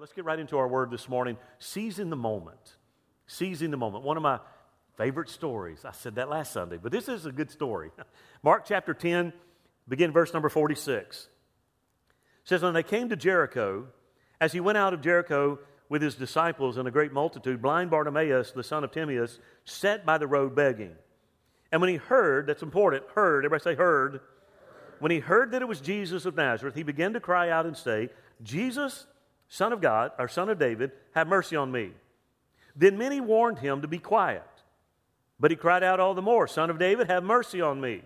[0.00, 1.36] Let's get right into our word this morning.
[1.58, 2.76] Seizing the moment.
[3.26, 4.02] Seizing the moment.
[4.02, 4.38] One of my
[4.96, 5.84] favorite stories.
[5.84, 7.90] I said that last Sunday, but this is a good story.
[8.42, 9.30] Mark chapter 10,
[9.86, 11.28] begin verse number 46.
[11.28, 11.28] It
[12.48, 13.88] says, When they came to Jericho,
[14.40, 15.58] as he went out of Jericho
[15.90, 20.16] with his disciples and a great multitude, blind Bartimaeus, the son of Timaeus, sat by
[20.16, 20.94] the road begging.
[21.72, 24.20] And when he heard, that's important, heard, everybody say heard.
[24.98, 27.76] When he heard that it was Jesus of Nazareth, he began to cry out and
[27.76, 28.08] say,
[28.42, 29.06] Jesus,
[29.50, 31.90] Son of God, or Son of David, have mercy on me.
[32.76, 34.46] Then many warned him to be quiet.
[35.40, 38.02] But he cried out all the more, Son of David, have mercy on me.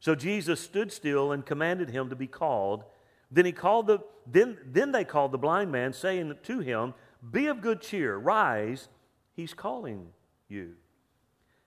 [0.00, 2.84] So Jesus stood still and commanded him to be called.
[3.30, 6.94] Then he called the then, then they called the blind man, saying to him,
[7.30, 8.88] Be of good cheer, rise,
[9.36, 10.08] he's calling
[10.48, 10.76] you.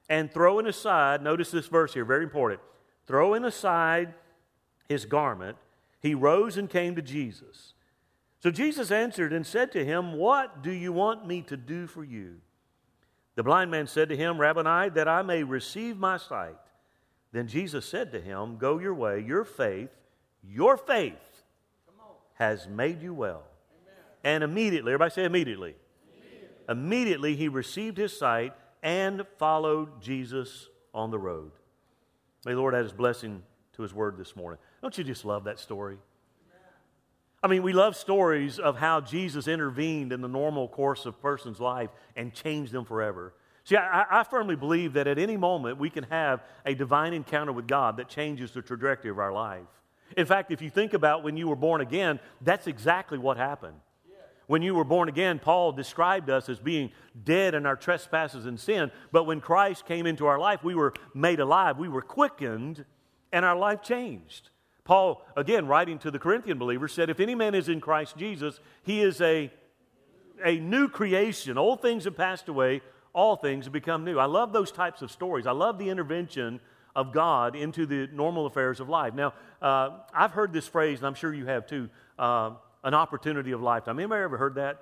[0.10, 2.62] And throwing aside, notice this verse here, very important.
[3.06, 4.16] Throwing aside
[4.90, 5.58] his garment,
[6.00, 7.74] he rose and came to Jesus.
[8.40, 12.04] So Jesus answered and said to him, What do you want me to do for
[12.04, 12.36] you?
[13.36, 16.58] The blind man said to him, Rabboni, that I may receive my sight.
[17.32, 19.90] Then Jesus said to him, Go your way, your faith,
[20.44, 21.44] your faith
[22.36, 23.44] has made you well.
[23.72, 23.96] Amen.
[24.24, 25.76] And immediately, everybody say immediately.
[26.16, 26.66] immediately.
[26.70, 31.52] Immediately he received his sight and followed Jesus on the road.
[32.46, 33.44] May the Lord add his blessing
[33.74, 34.60] to his word this morning.
[34.82, 35.98] Don't you just love that story?
[37.44, 41.18] I mean, we love stories of how Jesus intervened in the normal course of a
[41.18, 43.34] person's life and changed them forever.
[43.64, 47.52] See, I, I, firmly believe that at any moment we can have a divine encounter
[47.52, 49.68] with God that changes the trajectory of our life.
[50.16, 53.76] In fact, if you think about when you were born again, that's exactly what happened.
[54.48, 56.92] When you were born again, Paul described us as being
[57.26, 58.92] dead in our trespasses and sin.
[59.12, 62.86] But when Christ came into our life, we were made alive, we were quickened,
[63.34, 64.50] and our life changed.
[64.88, 68.58] Paul, again, writing to the Corinthian believers, said, If any man is in Christ Jesus,
[68.84, 69.52] he is a,
[70.44, 71.58] a new creation.
[71.58, 74.18] Old things have passed away, all things have become new.
[74.18, 75.46] I love those types of stories.
[75.46, 76.62] I love the intervention
[76.96, 79.14] of God into the normal affairs of life.
[79.14, 82.52] Now, uh, I've heard this phrase, and I'm sure you have too uh,
[82.86, 84.00] an opportunity of lifetime.
[84.00, 84.82] Anybody ever heard that?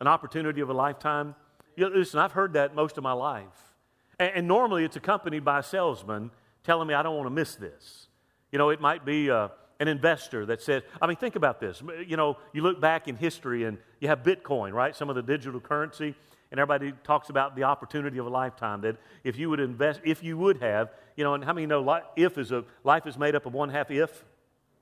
[0.00, 1.34] An opportunity of a lifetime?
[1.76, 3.74] You know, listen, I've heard that most of my life.
[4.18, 6.30] And, and normally it's accompanied by a salesman
[6.64, 8.07] telling me I don't want to miss this.
[8.52, 9.48] You know, it might be uh,
[9.80, 11.82] an investor that says, I mean, think about this.
[12.06, 14.94] You know, you look back in history and you have Bitcoin, right?
[14.94, 16.14] Some of the digital currency,
[16.50, 18.80] and everybody talks about the opportunity of a lifetime.
[18.80, 22.00] That if you would invest, if you would have, you know, and how many know
[22.16, 24.24] if is a life is made up of one half if,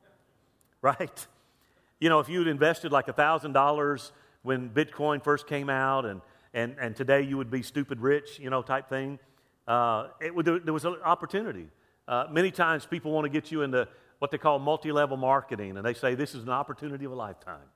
[0.82, 1.26] right?
[1.98, 4.10] You know, if you had invested like $1,000
[4.42, 6.20] when Bitcoin first came out and,
[6.54, 9.18] and, and today you would be stupid rich, you know, type thing,
[9.66, 11.68] uh, it, there was an opportunity.
[12.08, 15.76] Uh, many times people want to get you into what they call multi level marketing,
[15.76, 17.68] and they say this is an opportunity of a lifetime.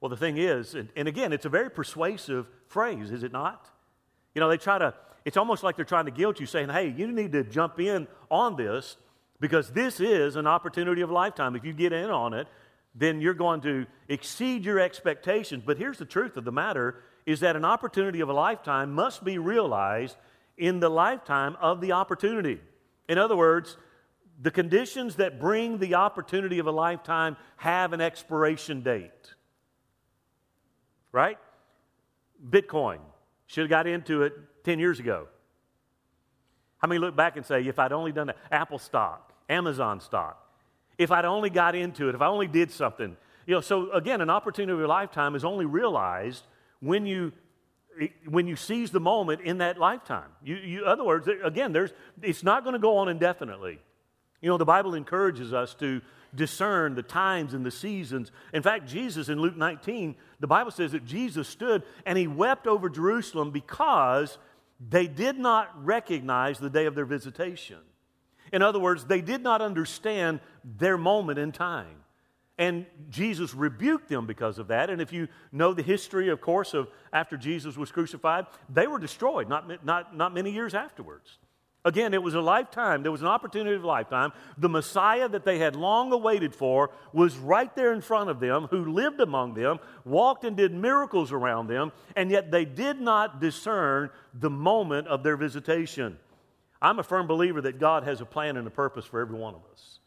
[0.00, 3.70] Well, the thing is, and, and, again, it's a very persuasive phrase, is it not?
[4.34, 6.92] You know, they try to, it's almost like they're trying to guilt you, saying, hey,
[6.96, 8.96] you need to jump in on this
[9.38, 11.54] because this is an opportunity of a lifetime.
[11.54, 12.48] If you get in on it,
[12.94, 15.62] then you're going to exceed your expectations.
[15.64, 19.22] But here's the truth of the matter is that an opportunity of a lifetime must
[19.24, 20.16] be realized
[20.58, 22.60] in the lifetime of the opportunity.
[23.08, 23.76] In other words,
[24.40, 29.34] the conditions that bring the opportunity of a lifetime have an expiration date.
[31.12, 31.38] Right?
[32.48, 32.98] Bitcoin.
[33.46, 34.32] Should have got into it
[34.64, 35.28] 10 years ago.
[36.78, 38.38] How many look back and say, if I'd only done that?
[38.50, 40.38] Apple stock, Amazon stock.
[40.98, 43.16] If I'd only got into it, if I only did something.
[43.46, 46.44] You know, so again, an opportunity of a lifetime is only realized
[46.80, 47.32] when you
[48.26, 50.30] when you seize the moment in that lifetime.
[50.42, 51.92] You, you, other words, again, there's,
[52.22, 53.78] it's not going to go on indefinitely.
[54.40, 56.00] You know, the Bible encourages us to
[56.34, 58.32] discern the times and the seasons.
[58.52, 62.66] In fact, Jesus in Luke 19, the Bible says that Jesus stood and he wept
[62.66, 64.38] over Jerusalem because
[64.80, 67.78] they did not recognize the day of their visitation.
[68.52, 72.02] In other words, they did not understand their moment in time.
[72.58, 74.90] And Jesus rebuked them because of that.
[74.90, 78.98] And if you know the history, of course, of after Jesus was crucified, they were
[78.98, 81.38] destroyed not, not, not many years afterwards.
[81.84, 83.02] Again, it was a lifetime.
[83.02, 84.32] There was an opportunity of lifetime.
[84.56, 88.68] The Messiah that they had long awaited for was right there in front of them,
[88.70, 93.40] who lived among them, walked and did miracles around them, and yet they did not
[93.40, 96.18] discern the moment of their visitation.
[96.80, 99.54] I'm a firm believer that God has a plan and a purpose for every one
[99.54, 99.98] of us.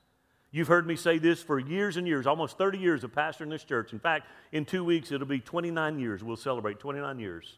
[0.56, 3.66] You've heard me say this for years and years, almost 30 years of pastoring this
[3.66, 3.92] church.
[3.92, 6.24] In fact, in two weeks, it'll be 29 years.
[6.24, 7.58] We'll celebrate 29 years.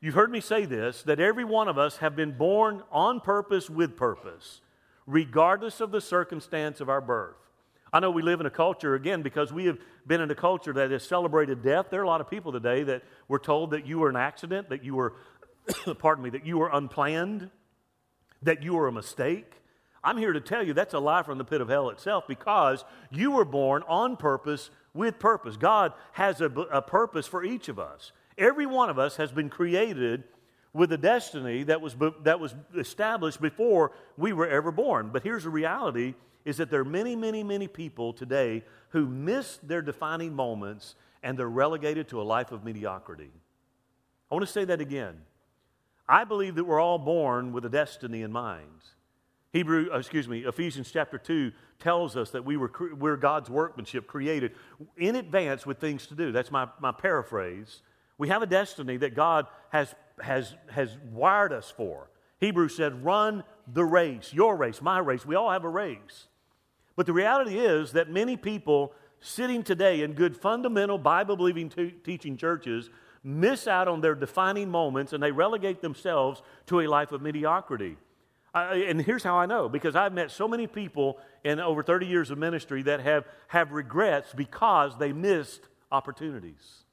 [0.00, 3.68] You've heard me say this that every one of us have been born on purpose
[3.68, 4.62] with purpose,
[5.06, 7.36] regardless of the circumstance of our birth.
[7.92, 10.72] I know we live in a culture, again, because we have been in a culture
[10.72, 11.88] that has celebrated death.
[11.90, 14.70] There are a lot of people today that were told that you were an accident,
[14.70, 15.12] that you were,
[15.98, 17.50] pardon me, that you were unplanned,
[18.40, 19.61] that you were a mistake.
[20.04, 22.84] I'm here to tell you that's a lie from the pit of hell itself because
[23.10, 25.56] you were born on purpose with purpose.
[25.56, 28.12] God has a, a purpose for each of us.
[28.36, 30.24] Every one of us has been created
[30.72, 35.10] with a destiny that was, that was established before we were ever born.
[35.12, 36.14] But here's the reality
[36.44, 41.38] is that there are many, many, many people today who miss their defining moments and
[41.38, 43.30] they're relegated to a life of mediocrity.
[44.30, 45.20] I want to say that again.
[46.08, 48.66] I believe that we're all born with a destiny in mind.
[49.52, 54.06] Hebrew, uh, excuse me, Ephesians chapter 2 tells us that we were, we're God's workmanship
[54.06, 54.52] created
[54.96, 56.32] in advance with things to do.
[56.32, 57.82] That's my, my paraphrase.
[58.16, 62.08] We have a destiny that God has, has, has wired us for.
[62.40, 65.26] Hebrews said, run the race, your race, my race.
[65.26, 66.28] We all have a race.
[66.96, 71.70] But the reality is that many people sitting today in good fundamental Bible believing
[72.04, 72.90] teaching churches
[73.22, 77.96] miss out on their defining moments and they relegate themselves to a life of mediocrity.
[78.54, 82.30] And here's how I know because I've met so many people in over 30 years
[82.30, 86.84] of ministry that have, have regrets because they missed opportunities.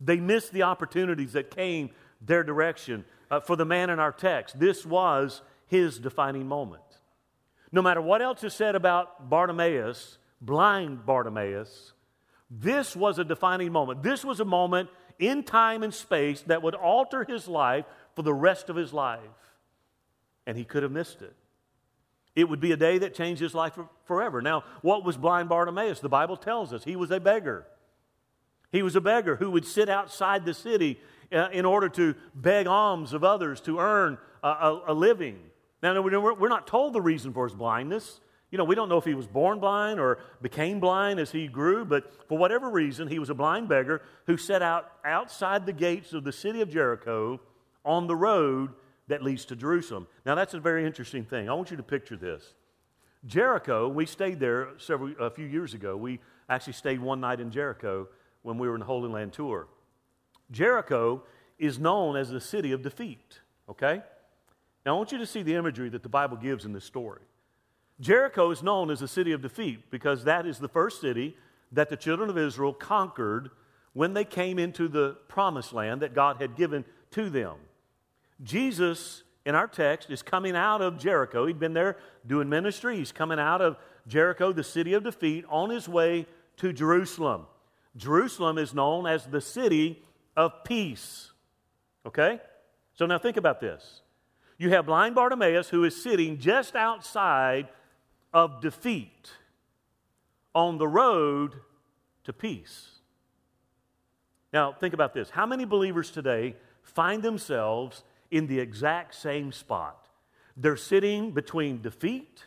[0.00, 1.90] They missed the opportunities that came
[2.20, 3.04] their direction.
[3.30, 6.82] Uh, for the man in our text, this was his defining moment.
[7.72, 11.92] No matter what else is said about Bartimaeus, blind Bartimaeus,
[12.50, 14.02] this was a defining moment.
[14.02, 17.84] This was a moment in time and space that would alter his life
[18.14, 19.20] for the rest of his life.
[20.46, 21.34] And he could have missed it.
[22.36, 24.42] It would be a day that changed his life forever.
[24.42, 26.00] Now, what was blind Bartimaeus?
[26.00, 27.64] The Bible tells us he was a beggar.
[28.72, 31.00] He was a beggar who would sit outside the city
[31.32, 35.38] uh, in order to beg alms of others to earn a, a, a living.
[35.80, 38.20] Now, we're not told the reason for his blindness.
[38.50, 41.46] You know, we don't know if he was born blind or became blind as he
[41.46, 45.72] grew, but for whatever reason, he was a blind beggar who set out outside the
[45.72, 47.40] gates of the city of Jericho
[47.84, 48.70] on the road
[49.08, 50.06] that leads to Jerusalem.
[50.24, 51.48] Now, that's a very interesting thing.
[51.48, 52.54] I want you to picture this.
[53.26, 55.96] Jericho, we stayed there several, a few years ago.
[55.96, 58.08] We actually stayed one night in Jericho
[58.42, 59.68] when we were in the Holy Land tour.
[60.50, 61.22] Jericho
[61.58, 64.02] is known as the city of defeat, okay?
[64.84, 67.22] Now, I want you to see the imagery that the Bible gives in this story.
[68.00, 71.36] Jericho is known as the city of defeat because that is the first city
[71.72, 73.50] that the children of Israel conquered
[73.92, 77.54] when they came into the promised land that God had given to them.
[78.42, 81.46] Jesus, in our text, is coming out of Jericho.
[81.46, 81.96] He'd been there
[82.26, 82.96] doing ministry.
[82.96, 83.76] He's coming out of
[84.06, 86.26] Jericho, the city of defeat, on his way
[86.58, 87.46] to Jerusalem.
[87.96, 90.02] Jerusalem is known as the city
[90.36, 91.30] of peace.
[92.06, 92.40] Okay?
[92.94, 94.02] So now think about this.
[94.58, 97.68] You have blind Bartimaeus who is sitting just outside
[98.32, 99.30] of defeat
[100.54, 101.54] on the road
[102.24, 102.90] to peace.
[104.52, 105.30] Now, think about this.
[105.30, 108.04] How many believers today find themselves
[108.34, 110.08] in the exact same spot?
[110.56, 112.44] They're sitting between defeat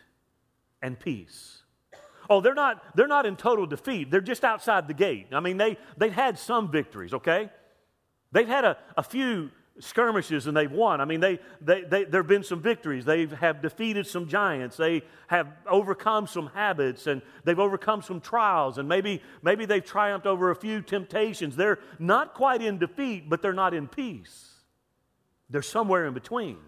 [0.82, 1.62] and peace.
[2.30, 4.10] Oh, they're not, they're not in total defeat.
[4.10, 5.28] They're just outside the gate.
[5.32, 7.50] I mean, they, they've had some victories, okay?
[8.32, 9.50] They've had a, a few
[9.80, 11.00] skirmishes and they've won.
[11.00, 13.04] I mean, they, they, they, there have been some victories.
[13.04, 14.76] They have defeated some giants.
[14.76, 18.76] They have overcome some habits and they've overcome some trials.
[18.76, 21.56] And maybe, maybe they've triumphed over a few temptations.
[21.56, 24.57] They're not quite in defeat, but they're not in peace.
[25.50, 26.58] They're somewhere in between.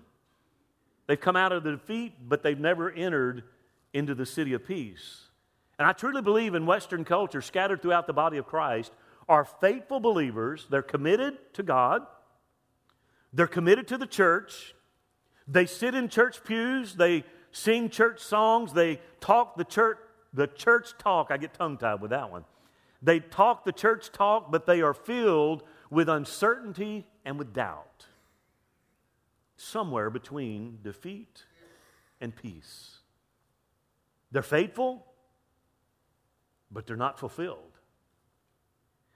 [1.07, 3.45] They've come out of the defeat, but they've never entered
[3.93, 5.27] into the city of peace.
[5.79, 8.93] And I truly believe in Western culture, scattered throughout the body of Christ,
[9.29, 10.67] are faithful believers.
[10.71, 12.07] They're committed to God.
[13.33, 14.75] They're committed to the church.
[15.49, 16.95] They sit in church pews.
[16.95, 18.73] They sing church songs.
[18.73, 19.99] They talk the church,
[20.33, 21.29] the church talk.
[21.31, 22.45] I get tongue tied with that one.
[23.03, 28.07] They talk the church talk, but they are filled with uncertainty and with doubt.
[29.63, 31.45] Somewhere between defeat
[32.19, 32.97] and peace.
[34.33, 35.05] They're faithful,
[36.71, 37.59] but they're not fulfilled.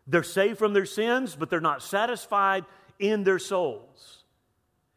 [0.07, 2.67] They're saved from their sins, but they're not satisfied
[2.99, 4.25] in their souls.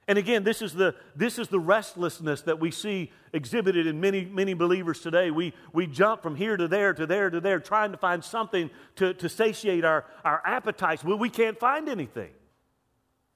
[0.06, 4.26] And again, this is the, this is the restlessness that we see exhibited in many,
[4.26, 5.32] many believers today.
[5.32, 8.70] We, we jump from here to there to there to there, trying to find something
[8.98, 11.06] to, to satiate our, our appetites.
[11.06, 12.32] Well, we can't find anything.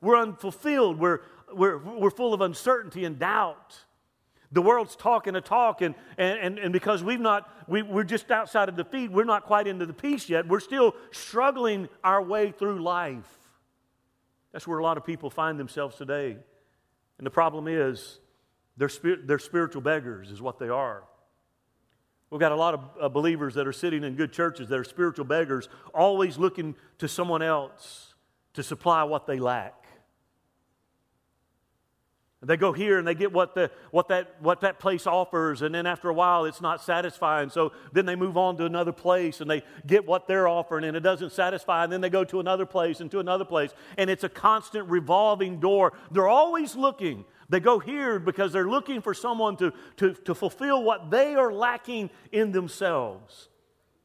[0.02, 1.00] We're unfulfilled.
[1.00, 1.22] We're,
[1.54, 3.78] we're, we're full of uncertainty and doubt.
[4.52, 8.68] The world's talking a talk, and, and, and because we've not, we, we're just outside
[8.68, 10.48] of the feed, we're not quite into the peace yet.
[10.48, 13.30] We're still struggling our way through life.
[14.52, 16.36] That's where a lot of people find themselves today.
[17.18, 18.20] And the problem is,
[18.76, 18.90] they're,
[19.24, 21.04] they're spiritual beggars, is what they are.
[22.30, 24.84] We've got a lot of uh, believers that are sitting in good churches that are
[24.84, 28.16] spiritual beggars, always looking to someone else
[28.54, 29.81] to supply what they lack.
[32.44, 35.76] They go here and they get what, the, what, that, what that place offers, and
[35.76, 37.52] then after a while it's not satisfying.
[37.52, 40.98] So then they move on to another place and they get what they're offering, and
[40.98, 41.84] it doesn't satisfy.
[41.84, 43.76] And then they go to another place and to another place.
[43.96, 45.94] And it's a constant revolving door.
[46.10, 47.26] They're always looking.
[47.50, 51.54] They go here because they're looking for someone to, to, to fulfill what they are
[51.54, 53.50] lacking in themselves.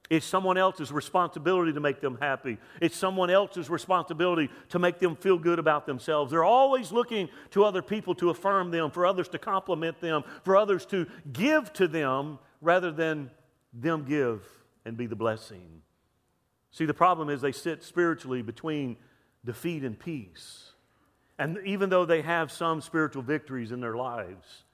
[0.09, 2.59] It's someone else's responsibility to make them happy.
[2.81, 6.31] It's someone else's responsibility to make them feel good about themselves.
[6.31, 10.57] They're always looking to other people to affirm them, for others to compliment them, for
[10.57, 13.31] others to give to them rather than
[13.73, 14.43] them give
[14.85, 15.83] and be the blessing.
[16.71, 18.97] See, the problem is they sit spiritually between
[19.45, 20.73] defeat and peace.
[21.39, 24.65] And even though they have some spiritual victories in their lives,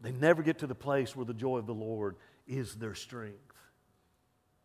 [0.00, 3.49] they never get to the place where the joy of the Lord is their strength.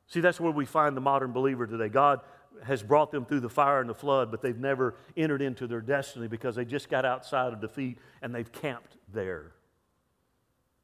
[0.07, 1.89] See, that's where we find the modern believer today.
[1.89, 2.21] God
[2.63, 5.81] has brought them through the fire and the flood, but they've never entered into their
[5.81, 9.51] destiny because they just got outside of defeat and they've camped there.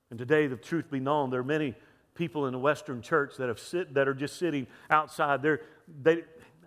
[0.10, 1.76] And today, the truth be known, there are many
[2.16, 5.42] people in the Western church that have sit, that are just sitting outside.
[5.42, 5.62] They're,
[6.04, 6.24] they,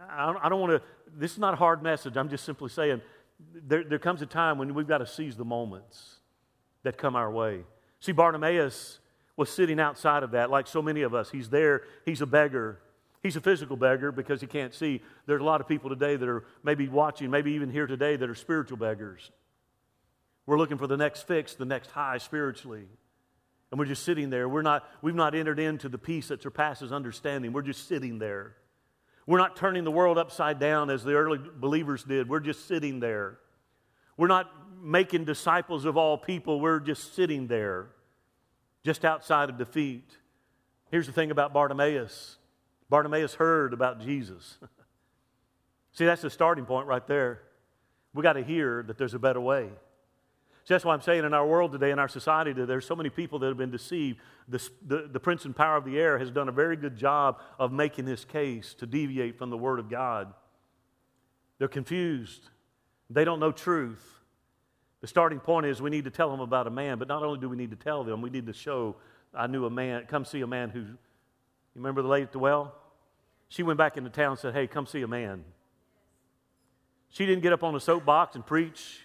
[0.09, 0.83] I don't want to.
[1.17, 2.17] This is not a hard message.
[2.17, 3.03] I'm just simply saying
[3.53, 6.21] there, there comes a time when we've got to seize the moments
[6.83, 7.65] that come our way.
[8.01, 9.01] See, Bartimaeus
[9.37, 11.31] was sitting outside of that, like so many of us.
[11.31, 12.81] He's there, he's a beggar.
[13.23, 15.00] He's a physical beggar because he can't see.
[15.26, 18.29] There's a lot of people today that are maybe watching, maybe even here today, that
[18.29, 19.31] are spiritual beggars.
[20.45, 22.85] We're looking for the next fix, the next high spiritually.
[23.71, 24.47] And we're just sitting there.
[24.47, 27.55] We're not, we've not entered into the peace that surpasses understanding.
[27.55, 28.57] We're just sitting there.
[29.26, 32.29] We're not turning the world upside down as the early believers did.
[32.29, 33.38] We're just sitting there.
[34.19, 34.50] We're not
[34.83, 36.61] making disciples of all people.
[36.61, 37.88] We're just sitting there
[38.85, 40.09] just outside of defeat.
[40.91, 42.37] Here's the thing about Bartimaeus
[42.91, 44.59] Bartimaeus heard about Jesus.
[45.93, 47.41] See, that's the starting point right there.
[48.12, 49.69] We got to hear that there's a better way.
[50.64, 52.97] See, that's why I'm saying in our world today, in our society today, there's so
[52.97, 54.19] many people that have been deceived.
[54.49, 57.41] The, the, the prince and power of the air has done a very good job
[57.59, 60.33] of making this case to deviate from the Word of God.
[61.59, 62.49] They're confused,
[63.11, 64.11] they don't know truth.
[65.05, 67.39] The starting point is we need to tell them about a man, but not only
[67.39, 68.97] do we need to tell them, we need to show
[69.35, 70.97] I knew a man, come see a man who, you
[71.75, 72.75] remember the lady at the well?
[73.49, 75.45] She went back into town and said, Hey, come see a man.
[77.11, 79.01] She didn't get up on a soapbox and preach.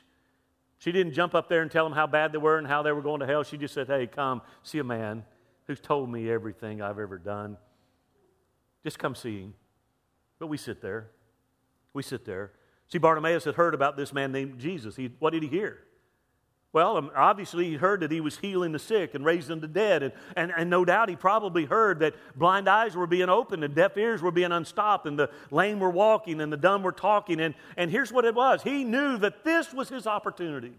[0.78, 2.94] She didn't jump up there and tell them how bad they were and how they
[2.94, 3.44] were going to hell.
[3.44, 5.26] She just said, Hey, come see a man
[5.68, 7.58] who's told me everything I've ever done.
[8.86, 9.54] Just come see him.
[10.40, 11.10] But we sit there.
[11.92, 12.54] We sit there.
[12.88, 14.96] See, Bartimaeus had heard about this man named Jesus.
[14.96, 15.80] He, what did he hear?
[16.72, 20.04] Well, um, obviously, he heard that he was healing the sick and raising the dead.
[20.04, 23.74] And, and, and no doubt he probably heard that blind eyes were being opened and
[23.74, 27.40] deaf ears were being unstopped and the lame were walking and the dumb were talking.
[27.40, 30.74] And, and here's what it was he knew that this was his opportunity.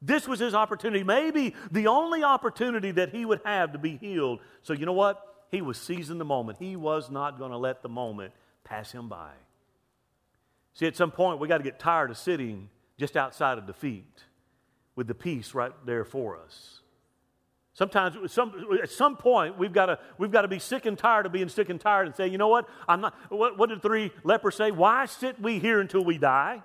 [0.00, 4.38] This was his opportunity, maybe the only opportunity that he would have to be healed.
[4.62, 5.20] So, you know what?
[5.50, 6.58] He was seizing the moment.
[6.60, 8.32] He was not going to let the moment
[8.62, 9.32] pass him by.
[10.74, 14.22] See, at some point, we got to get tired of sitting just outside of defeat
[14.98, 16.80] with the peace right there for us.
[17.72, 21.30] Sometimes, some, at some point, we've got, to, we've to be sick and tired of
[21.30, 22.68] being sick and tired and say, you know what?
[22.88, 24.72] I'm not, what, what did three lepers say?
[24.72, 26.64] Why sit we here until we die?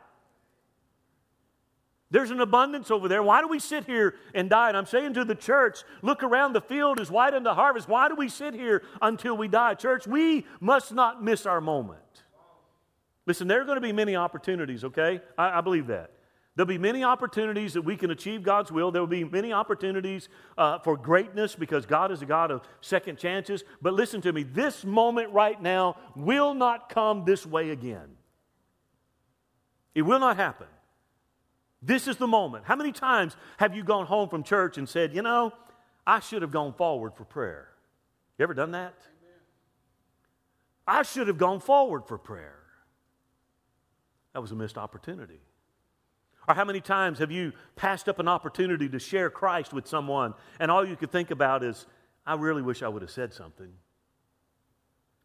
[2.10, 3.22] There's an abundance over there.
[3.22, 4.70] Why do we sit here and die?
[4.70, 7.88] And I'm saying to the church, look around, the field is white unto harvest.
[7.88, 9.75] Why do we sit here until we die?
[9.75, 12.00] Church, we must not miss our moment.
[13.28, 15.22] Listen, there are going to be many opportunities, okay?
[15.38, 16.10] I, I believe that.
[16.55, 18.91] There'll be many opportunities that we can achieve God's will.
[18.91, 23.17] There will be many opportunities uh, for greatness because God is a God of second
[23.17, 23.63] chances.
[23.81, 28.17] But listen to me this moment right now will not come this way again.
[29.95, 30.67] It will not happen.
[31.81, 32.65] This is the moment.
[32.65, 35.53] How many times have you gone home from church and said, you know,
[36.05, 37.69] I should have gone forward for prayer?
[38.38, 38.93] You ever done that?
[40.86, 42.60] I should have gone forward for prayer.
[44.33, 45.39] That was a missed opportunity.
[46.48, 50.34] Or how many times have you passed up an opportunity to share Christ with someone
[50.60, 51.86] and all you could think about is,
[52.26, 53.72] I really wish I would have said something?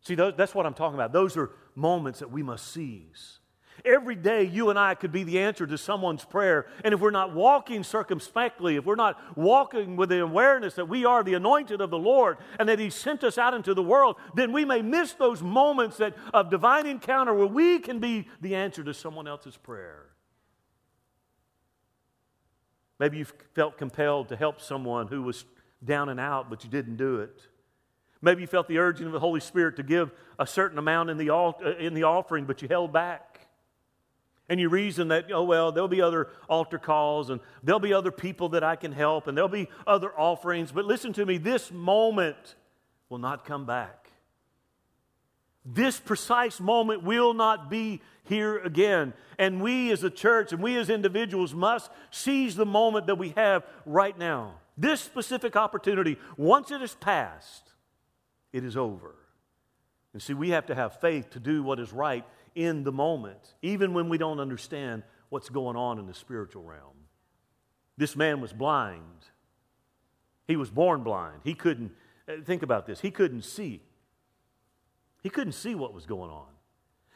[0.03, 1.13] See, that's what I'm talking about.
[1.13, 3.41] Those are moments that we must seize.
[3.85, 6.67] Every day, you and I could be the answer to someone's prayer.
[6.85, 11.05] And if we're not walking circumspectly, if we're not walking with the awareness that we
[11.05, 14.17] are the anointed of the Lord and that He sent us out into the world,
[14.35, 18.57] then we may miss those moments that, of divine encounter where we can be the
[18.57, 20.07] answer to someone else's prayer.
[22.99, 25.45] Maybe you felt compelled to help someone who was
[25.85, 27.43] down and out, but you didn't do it.
[28.21, 31.19] Maybe you felt the urging of the Holy Spirit to give a certain amount in
[31.19, 33.47] the, uh, in the offering, but you held back.
[34.49, 38.11] And you reason that, oh, well, there'll be other altar calls and there'll be other
[38.11, 40.73] people that I can help and there'll be other offerings.
[40.73, 42.55] But listen to me, this moment
[43.11, 44.11] will not come back.
[45.65, 49.13] This precise moment will not be here again.
[49.39, 53.31] And we as a church and we as individuals must seize the moment that we
[53.31, 54.55] have right now.
[54.77, 57.73] This specific opportunity, once it is passed,
[58.53, 59.15] it is over.
[60.13, 62.25] And see, we have to have faith to do what is right
[62.55, 66.97] in the moment, even when we don't understand what's going on in the spiritual realm.
[67.97, 69.27] This man was blind.
[70.47, 71.41] He was born blind.
[71.45, 71.93] He couldn't,
[72.29, 73.83] uh, think about this, he couldn't see.
[75.23, 76.47] He couldn't see what was going on.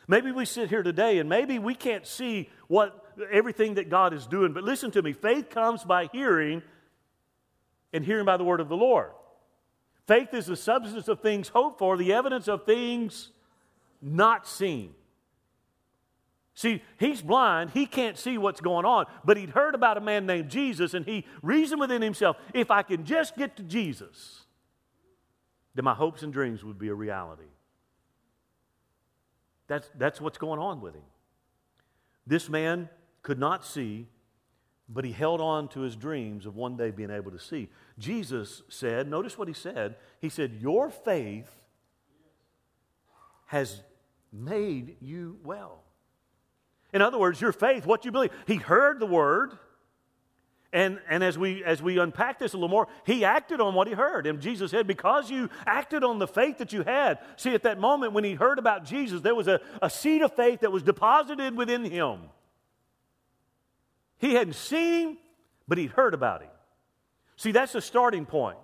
[0.08, 4.26] Maybe we sit here today and maybe we can't see what everything that God is
[4.26, 6.62] doing, but listen to me faith comes by hearing
[7.92, 9.10] and hearing by the word of the Lord.
[10.06, 13.30] Faith is the substance of things hoped for, the evidence of things
[14.00, 14.94] not seen.
[16.54, 17.70] See, he's blind.
[17.70, 19.06] He can't see what's going on.
[19.24, 22.82] But he'd heard about a man named Jesus, and he reasoned within himself if I
[22.82, 24.42] can just get to Jesus,
[25.74, 27.44] then my hopes and dreams would be a reality.
[29.72, 31.04] That's, that's what's going on with him.
[32.26, 32.90] This man
[33.22, 34.06] could not see,
[34.86, 37.70] but he held on to his dreams of one day being able to see.
[37.98, 39.96] Jesus said, notice what he said.
[40.20, 41.50] He said, Your faith
[43.46, 43.80] has
[44.30, 45.82] made you well.
[46.92, 48.32] In other words, your faith, what you believe.
[48.46, 49.56] He heard the word,
[50.72, 53.88] and, and as, we, as we unpack this a little more, he acted on what
[53.88, 54.26] he heard.
[54.26, 57.18] And Jesus said, Because you acted on the faith that you had.
[57.36, 60.34] See, at that moment when he heard about Jesus, there was a, a seed of
[60.34, 62.20] faith that was deposited within him.
[64.18, 65.18] He hadn't seen him,
[65.68, 66.50] but he'd heard about him.
[67.36, 68.56] See, that's the starting point.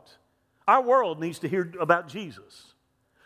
[0.66, 2.74] Our world needs to hear about Jesus.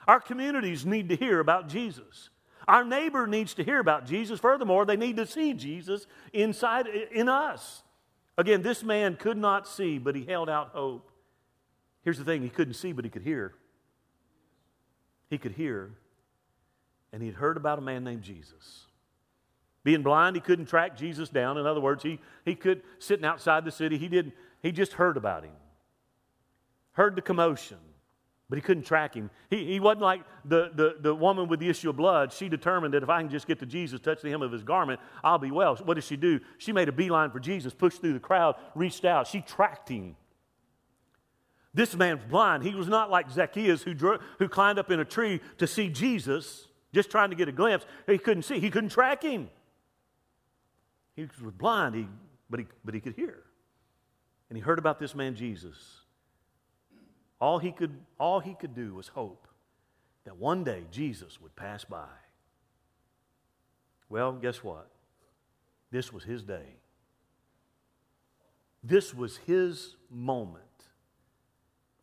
[0.09, 2.31] Our communities need to hear about Jesus.
[2.67, 4.41] Our neighbor needs to hear about Jesus.
[4.41, 7.83] Furthermore, they need to see Jesus inside in us.
[8.43, 11.13] Again, this man could not see, but he held out hope.
[12.03, 13.55] Here's the thing he couldn't see, but he could hear.
[15.31, 15.93] He could hear,
[17.13, 18.87] and he'd heard about a man named Jesus.
[19.85, 21.57] Being blind, he couldn't track Jesus down.
[21.57, 25.17] In other words, he, he could, sitting outside the city, he didn't, he just heard
[25.17, 25.55] about him,
[26.95, 27.79] heard the commotion,
[28.53, 29.31] but he couldn't track him.
[29.49, 32.35] He, he wasn't like the, the, the woman with the issue of blood.
[32.35, 34.63] She determined that if I can just get to Jesus, touch the hem of his
[34.63, 35.75] garment, I'll be well.
[35.77, 36.39] What did she do?
[36.59, 39.27] She made a beeline for Jesus, pushed through the crowd, reached out.
[39.27, 40.17] She tracked him.
[41.73, 42.63] This man's blind.
[42.63, 45.89] He was not like Zacchaeus who, drew, who climbed up in a tree to see
[45.89, 47.87] Jesus, just trying to get a glimpse.
[48.07, 49.49] He couldn't see, he couldn't track him.
[51.17, 52.07] He was blind, he,
[52.51, 53.45] but, he, but he could hear.
[54.51, 56.02] And he heard about this man Jesus.
[57.43, 59.49] All he could, all he could do was hope
[60.23, 62.07] that one day Jesus would pass by.
[64.09, 64.89] Well, guess what?
[65.91, 66.77] This was his day.
[68.85, 70.63] This was his moment.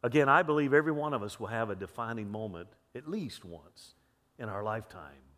[0.04, 3.94] Again, I believe every one of us will have a defining moment at least once
[4.40, 5.29] in our lifetime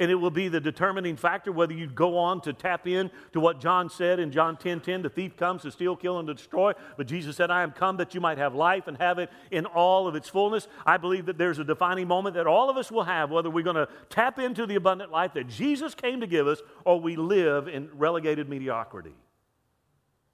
[0.00, 3.38] and it will be the determining factor whether you go on to tap in to
[3.38, 6.34] what John said in John 10 10, the thief comes to steal, kill, and to
[6.34, 6.72] destroy.
[6.96, 9.66] But Jesus said, I am come that you might have life and have it in
[9.66, 10.66] all of its fullness.
[10.86, 13.62] I believe that there's a defining moment that all of us will have, whether we're
[13.62, 17.16] going to tap into the abundant life that Jesus came to give us or we
[17.16, 19.14] live in relegated mediocrity.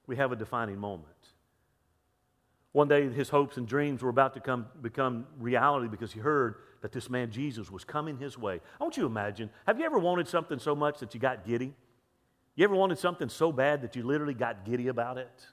[0.07, 1.13] We have a defining moment.
[2.71, 6.55] One day, his hopes and dreams were about to come, become reality because he heard
[6.81, 8.59] that this man Jesus was coming his way.
[8.79, 11.45] I want you to imagine have you ever wanted something so much that you got
[11.45, 11.73] giddy?
[12.55, 15.45] You ever wanted something so bad that you literally got giddy about it?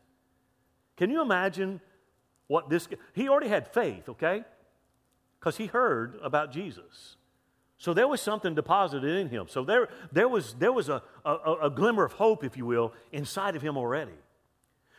[0.96, 1.80] Can you imagine
[2.46, 4.44] what this he already had faith, okay?
[5.38, 7.16] Because he heard about Jesus.
[7.76, 9.46] So there was something deposited in him.
[9.48, 12.94] So there, there was, there was a, a, a glimmer of hope, if you will,
[13.12, 14.14] inside of him already.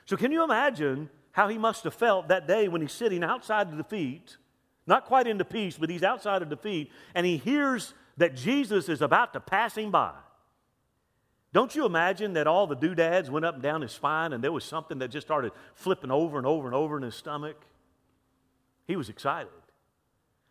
[0.05, 3.71] So can you imagine how he must have felt that day when he's sitting outside
[3.71, 4.37] the defeat
[4.87, 9.01] not quite into peace, but he's outside of defeat, and he hears that Jesus is
[9.01, 10.13] about to pass him by.
[11.53, 14.51] Don't you imagine that all the doodads went up and down his spine and there
[14.51, 17.55] was something that just started flipping over and over and over in his stomach?
[18.87, 19.53] He was excited.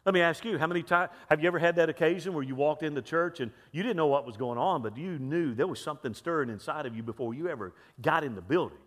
[0.07, 2.55] Let me ask you, how many times have you ever had that occasion where you
[2.55, 5.67] walked into church and you didn't know what was going on, but you knew there
[5.67, 8.79] was something stirring inside of you before you ever got in the building?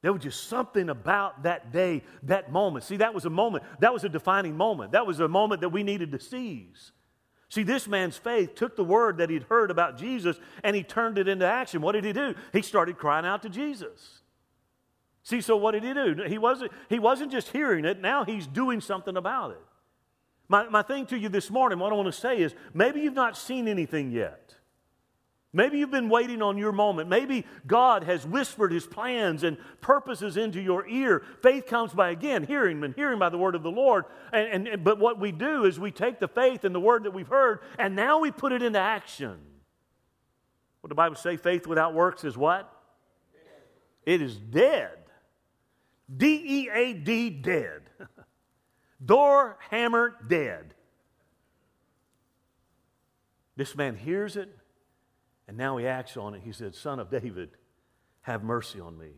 [0.00, 2.84] There was just something about that day, that moment.
[2.84, 4.92] See, that was a moment, that was a defining moment.
[4.92, 6.92] That was a moment that we needed to seize.
[7.48, 11.18] See, this man's faith took the word that he'd heard about Jesus and he turned
[11.18, 11.80] it into action.
[11.80, 12.34] What did he do?
[12.52, 14.20] He started crying out to Jesus.
[15.22, 16.24] See, so what did he do?
[16.26, 19.60] He wasn't, he wasn't just hearing it, now he's doing something about it.
[20.48, 23.14] My, my thing to you this morning, what I want to say is maybe you've
[23.14, 24.54] not seen anything yet.
[25.52, 27.08] Maybe you've been waiting on your moment.
[27.08, 31.22] Maybe God has whispered his plans and purposes into your ear.
[31.42, 34.04] Faith comes by, again, hearing and hearing by the word of the Lord.
[34.30, 37.14] And, and, but what we do is we take the faith and the word that
[37.14, 39.38] we've heard, and now we put it into action.
[40.82, 42.70] What the Bible say, faith without works is what?
[44.04, 44.98] It is dead.
[46.14, 47.82] D E A D, dead.
[49.04, 50.74] Door hammer, dead.
[53.56, 54.57] This man hears it
[55.48, 56.42] and now he acts on it.
[56.44, 57.48] He said, Son of David,
[58.20, 59.10] have mercy on me.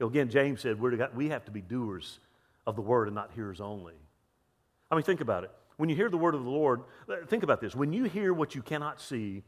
[0.00, 2.20] Again, James said we have to be doers
[2.66, 3.94] of the word and not hearers only.
[4.90, 5.50] I mean, think about it.
[5.76, 7.74] When you hear the word of the Lord, uh, think about this.
[7.74, 9.42] When you hear what you cannot see,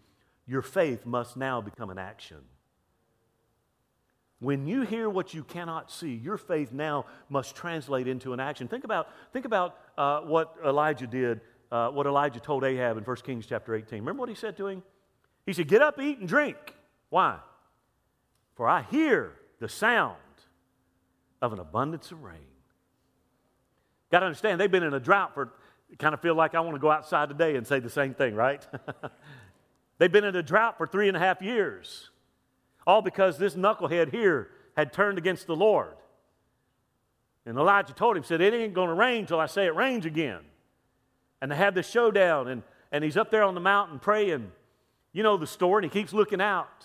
[0.47, 2.39] your faith must now become an action.
[4.41, 8.69] When you hear what you cannot see, your faith now must translate into an action.
[8.69, 13.17] Think about, think about uh, what Elijah did, uh, what Elijah told Ahab in 1
[13.19, 14.01] Kings chapter 18.
[14.01, 14.83] Remember what he said to him?
[15.47, 16.57] He said, Get up, eat, and drink.
[17.09, 17.39] Why?
[18.55, 20.17] For I hear the sound
[21.41, 22.39] of an abundance of rain.
[24.11, 25.53] Got to understand, they've been in a drought for,
[25.99, 28.35] kind of feel like I want to go outside today and say the same thing,
[28.35, 28.67] right?
[29.99, 32.11] they've been in a drought for three and a half years.
[32.87, 35.95] All because this knucklehead here had turned against the Lord.
[37.47, 40.07] And Elijah told him, said, It ain't going to rain till I say it rains
[40.07, 40.41] again.
[41.41, 44.53] And they had this showdown, and, and he's up there on the mountain praying.
[45.13, 46.85] You know the story, and he keeps looking out.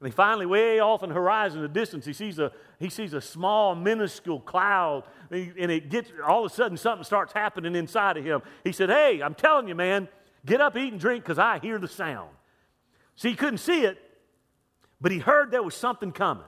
[0.00, 2.90] And he finally, way off in the horizon, in the distance, he sees a, he
[2.90, 5.04] sees a small, minuscule cloud.
[5.30, 8.42] And it gets, all of a sudden, something starts happening inside of him.
[8.64, 10.08] He said, Hey, I'm telling you, man,
[10.44, 12.30] get up, eat, and drink, because I hear the sound.
[13.14, 13.96] See, he couldn't see it,
[15.00, 16.44] but he heard there was something coming.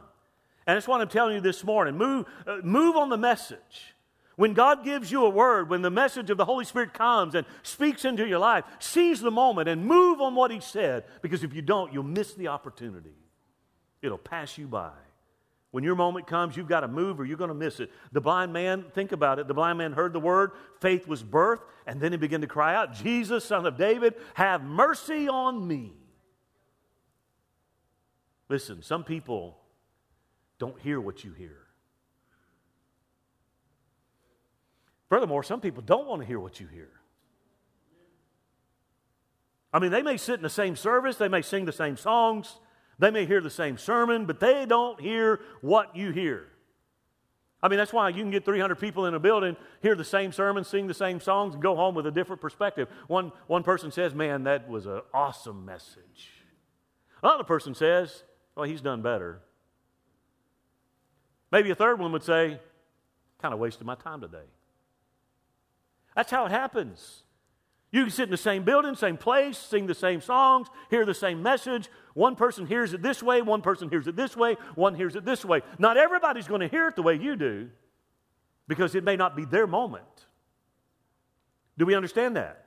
[0.67, 1.97] And that's what I'm telling you this morning.
[1.97, 3.94] Move, uh, move on the message.
[4.37, 7.47] When God gives you a word, when the message of the Holy Spirit comes and
[7.63, 11.55] speaks into your life, seize the moment and move on what He said, because if
[11.55, 13.15] you don't, you'll miss the opportunity.
[14.03, 14.91] It'll pass you by.
[15.71, 17.91] When your moment comes, you've got to move or you're going to miss it.
[18.13, 19.49] The blind man, think about it.
[19.49, 22.77] The blind man heard the word, faith was birthed, and then he began to cry
[22.77, 25.93] out, Jesus, son of David, have mercy on me.
[28.49, 29.59] Listen, some people
[30.59, 31.64] don't hear what you hear.
[35.15, 36.91] Furthermore, some people don't want to hear what you hear.
[39.73, 42.59] I mean, they may sit in the same service, they may sing the same songs,
[42.99, 46.49] they may hear the same sermon, but they don't hear what you hear.
[47.63, 50.33] I mean, that's why you can get 300 people in a building, hear the same
[50.33, 52.89] sermon, sing the same songs, and go home with a different perspective.
[53.07, 56.33] One, one person says, Man, that was an awesome message.
[57.23, 58.25] Another person says,
[58.57, 59.43] Well, he's done better.
[61.53, 62.59] Maybe a third one would say,
[63.41, 64.47] Kind of wasted my time today.
[66.15, 67.23] That's how it happens.
[67.95, 71.15] You can sit in the same building, same place, sing the same songs, hear the
[71.15, 71.89] same message.
[72.15, 75.25] One person hears it this way, one person hears it this way, one hears it
[75.25, 75.63] this way.
[75.79, 77.71] Not everybody's going to hear it the way you do
[78.67, 80.27] because it may not be their moment.
[81.79, 82.65] Do we understand that?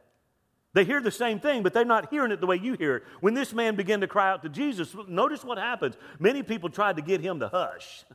[0.74, 3.04] They hear the same thing, but they're not hearing it the way you hear it.
[3.20, 5.96] When this man began to cry out to Jesus, notice what happens.
[6.20, 8.06] Many people tried to get him to hush.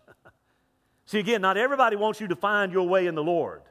[1.06, 3.62] See, again, not everybody wants you to find your way in the Lord.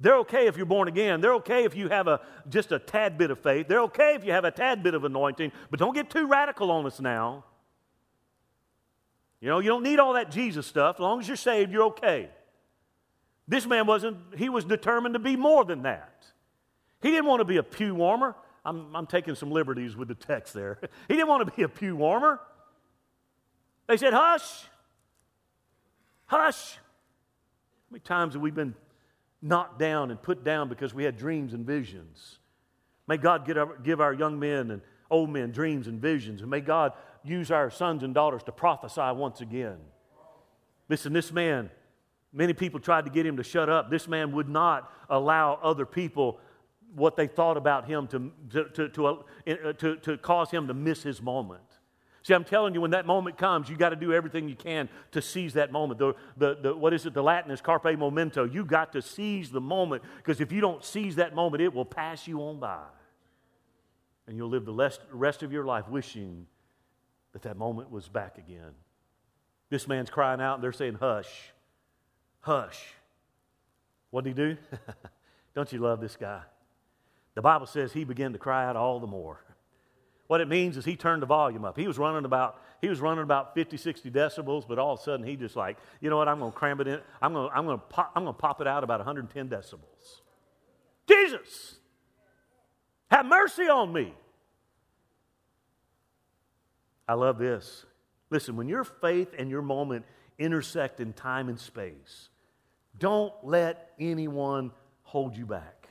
[0.00, 1.20] They're okay if you're born again.
[1.20, 3.68] They're okay if you have a, just a tad bit of faith.
[3.68, 6.70] They're okay if you have a tad bit of anointing, but don't get too radical
[6.70, 7.44] on us now.
[9.40, 10.96] You know, you don't need all that Jesus stuff.
[10.96, 12.30] As long as you're saved, you're okay.
[13.46, 16.26] This man wasn't, he was determined to be more than that.
[17.02, 18.34] He didn't want to be a pew warmer.
[18.64, 20.78] I'm, I'm taking some liberties with the text there.
[21.08, 22.40] He didn't want to be a pew warmer.
[23.86, 24.64] They said, Hush,
[26.26, 26.76] hush.
[26.76, 26.80] How
[27.90, 28.74] many times have we been
[29.44, 32.38] knocked down and put down because we had dreams and visions.
[33.06, 34.80] May God our, give our young men and
[35.10, 39.12] old men dreams and visions, and may God use our sons and daughters to prophesy
[39.14, 39.76] once again.
[40.88, 41.70] Listen, this man,
[42.32, 43.90] many people tried to get him to shut up.
[43.90, 46.40] This man would not allow other people
[46.94, 48.32] what they thought about him to,
[48.68, 51.62] to, to, to, cause him to miss his moment.
[52.24, 54.88] See, I'm telling you, when that moment comes, you got to do everything you can
[55.12, 55.98] to seize that moment.
[55.98, 57.12] The, the, the, what is it?
[57.12, 58.44] The Latin is carpe momento.
[58.44, 61.84] You got to seize the moment because if you don't seize that moment, it will
[61.84, 62.80] pass you on by.
[64.26, 66.46] And you'll live the rest of your life wishing
[67.34, 68.72] that that moment was back again.
[69.68, 71.52] This man's crying out, and they're saying, Hush,
[72.40, 72.82] hush.
[74.10, 74.56] What did he do?
[75.54, 76.40] Don't you love this guy?
[77.34, 79.44] The Bible says he began to cry out all the more.
[80.26, 81.78] What it means is he turned the volume up.
[81.78, 85.02] He was running about he was running about 50, 60 decibels, but all of a
[85.02, 87.00] sudden he just like, you know what, I'm going to cram it in.
[87.22, 90.20] I'm to, I'm to pop, I'm going to pop it out about 110 decibels.
[91.08, 91.76] Jesus,
[93.10, 94.12] have mercy on me.
[97.08, 97.86] I love this.
[98.28, 100.04] Listen, when your faith and your moment
[100.38, 102.28] intersect in time and space,
[102.98, 105.88] don't let anyone hold you back.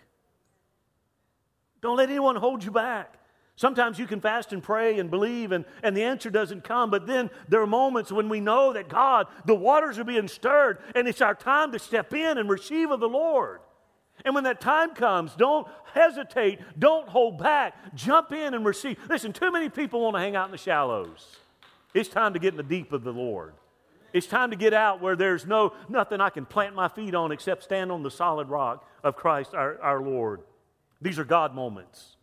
[1.82, 3.16] Don't let anyone hold you back.
[3.56, 6.90] Sometimes you can fast and pray and believe, and, and the answer doesn't come.
[6.90, 10.80] But then there are moments when we know that God, the waters are being stirred,
[10.96, 13.60] and it's our time to step in and receive of the Lord.
[14.26, 18.98] And when that time comes, don't hesitate, don't hold back, jump in and receive.
[19.10, 21.38] Listen, too many people want to hang out in the shallows.
[21.94, 23.54] It's time to get in the deep of the Lord.
[24.14, 27.32] It's time to get out where there's no nothing I can plant my feet on
[27.32, 30.42] except stand on the solid rock of Christ our, our Lord.
[31.02, 32.16] These are God moments.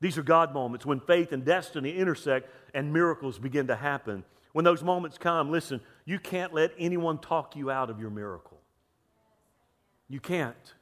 [0.00, 4.24] These are God moments when faith and destiny intersect and miracles begin to happen.
[4.52, 8.60] When those moments come, listen, you can't let anyone talk you out of your miracle.
[10.08, 10.74] You can't.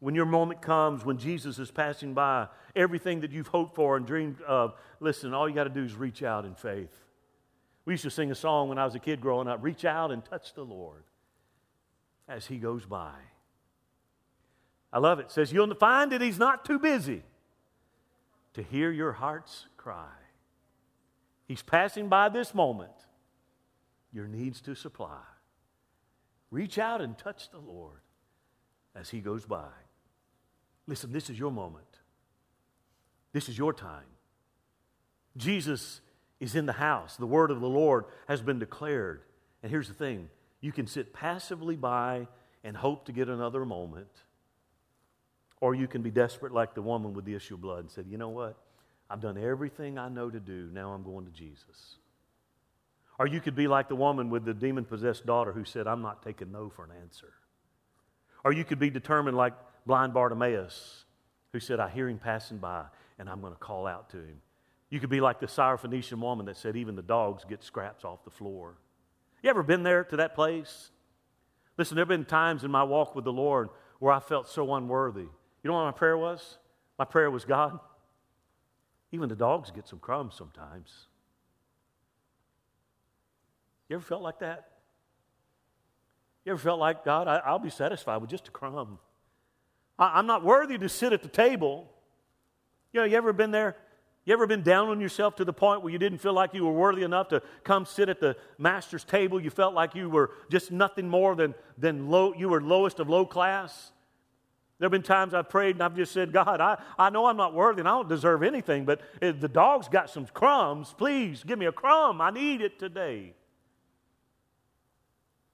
[0.00, 4.06] When your moment comes, when Jesus is passing by, everything that you've hoped for and
[4.06, 6.94] dreamed of, listen, all you got to do is reach out in faith.
[7.84, 10.10] We used to sing a song when I was a kid growing up reach out
[10.10, 11.04] and touch the Lord
[12.28, 13.12] as he goes by.
[14.92, 15.26] I love it.
[15.26, 17.22] it says, You'll find that he's not too busy
[18.54, 20.10] to hear your heart's cry.
[21.46, 22.92] He's passing by this moment,
[24.12, 25.20] your needs to supply.
[26.50, 28.00] Reach out and touch the Lord
[28.94, 29.70] as He goes by.
[30.86, 31.84] Listen, this is your moment.
[33.32, 34.04] This is your time.
[35.36, 36.00] Jesus
[36.38, 37.16] is in the house.
[37.16, 39.22] The word of the Lord has been declared.
[39.62, 40.28] And here's the thing
[40.60, 42.28] you can sit passively by
[42.62, 44.23] and hope to get another moment
[45.64, 48.04] or you can be desperate like the woman with the issue of blood and said,
[48.06, 48.54] you know what?
[49.08, 50.68] I've done everything I know to do.
[50.74, 51.96] Now I'm going to Jesus.
[53.18, 56.02] Or you could be like the woman with the demon possessed daughter who said, I'm
[56.02, 57.32] not taking no for an answer.
[58.44, 59.54] Or you could be determined like
[59.86, 61.06] blind Bartimaeus
[61.54, 62.84] who said, I hear him passing by
[63.18, 64.42] and I'm going to call out to him.
[64.90, 68.22] You could be like the Syrophoenician woman that said, even the dogs get scraps off
[68.24, 68.74] the floor.
[69.42, 70.90] You ever been there to that place?
[71.78, 74.74] Listen, there have been times in my walk with the Lord where I felt so
[74.74, 75.28] unworthy.
[75.64, 76.58] You know what my prayer was?
[76.98, 77.80] My prayer was God,
[79.10, 81.06] even the dogs get some crumbs sometimes.
[83.88, 84.68] You ever felt like that?
[86.44, 88.98] You ever felt like, God, I, will be satisfied with just a crumb?
[89.98, 91.90] I, I'm not worthy to sit at the table.
[92.92, 93.76] You know, you ever been there?
[94.24, 96.64] You ever been down on yourself to the point where you didn't feel like you
[96.64, 99.40] were worthy enough to come sit at the master's table?
[99.40, 103.08] You felt like you were just nothing more than, than low, you were lowest of
[103.08, 103.92] low class?
[104.84, 107.38] There have been times I've prayed and I've just said, God, I, I know I'm
[107.38, 111.42] not worthy and I don't deserve anything, but if the dog's got some crumbs, please
[111.42, 112.20] give me a crumb.
[112.20, 113.32] I need it today.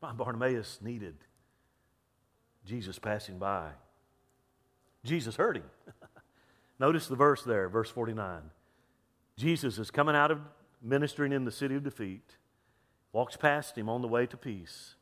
[0.02, 1.14] My Bartimaeus needed
[2.66, 3.68] Jesus passing by.
[5.04, 5.70] Jesus heard him.
[6.80, 8.40] Notice the verse there, verse 49.
[9.36, 10.40] Jesus is coming out of
[10.82, 12.34] ministering in the city of defeat,
[13.12, 14.96] walks past him on the way to peace,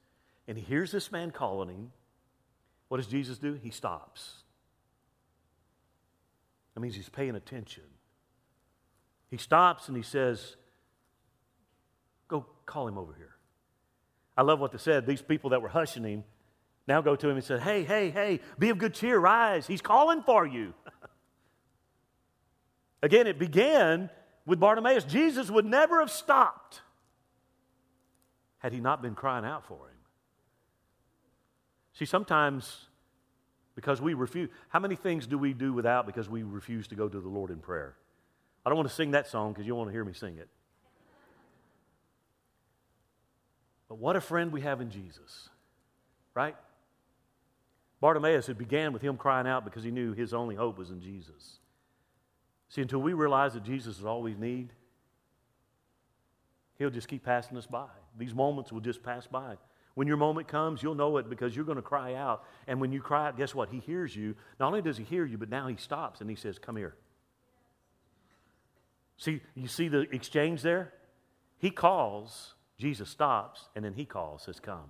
[0.47, 1.93] and he hears this man calling him.
[2.89, 3.59] What does Jesus do?
[3.63, 4.35] He stops.
[6.75, 7.85] That means he's paying attention.
[9.31, 10.57] He stops and he says,
[12.29, 13.35] Go call him over here.
[14.37, 15.07] I love what they said.
[15.07, 16.25] These people that were hushing him
[16.87, 19.67] now go to him and said, Hey, hey, hey, be of good cheer, rise.
[19.67, 20.73] He's calling for you.
[23.03, 24.11] Again, it began
[24.47, 25.05] with Bartimaeus.
[25.05, 26.81] Jesus would never have stopped
[28.59, 29.98] had he not been crying out for him.
[31.99, 32.87] See, sometimes
[33.75, 37.09] because we refuse, how many things do we do without because we refuse to go
[37.09, 37.97] to the Lord in prayer?
[38.65, 40.39] I don't want to sing that song because you don't want to hear me sing
[40.39, 40.49] it.
[43.89, 45.49] But what a friend we have in Jesus,
[46.35, 46.55] right?
[48.01, 51.01] Bartimaeus, it began with him crying out because he knew his only hope was in
[51.01, 51.59] Jesus.
[52.69, 54.73] See, until we realize that Jesus is all we need,
[56.79, 57.89] he'll just keep passing us by.
[58.17, 59.57] These moments will just pass by.
[59.99, 62.45] When your moment comes, you'll know it because you're going to cry out.
[62.69, 63.69] And when you cry out, guess what?
[63.69, 64.37] He hears you.
[64.61, 66.95] Not only does he hear you, but now he stops and he says, Come here.
[69.17, 70.93] See, you see the exchange there?
[71.59, 74.85] He calls, Jesus stops, and then he calls, says, Come.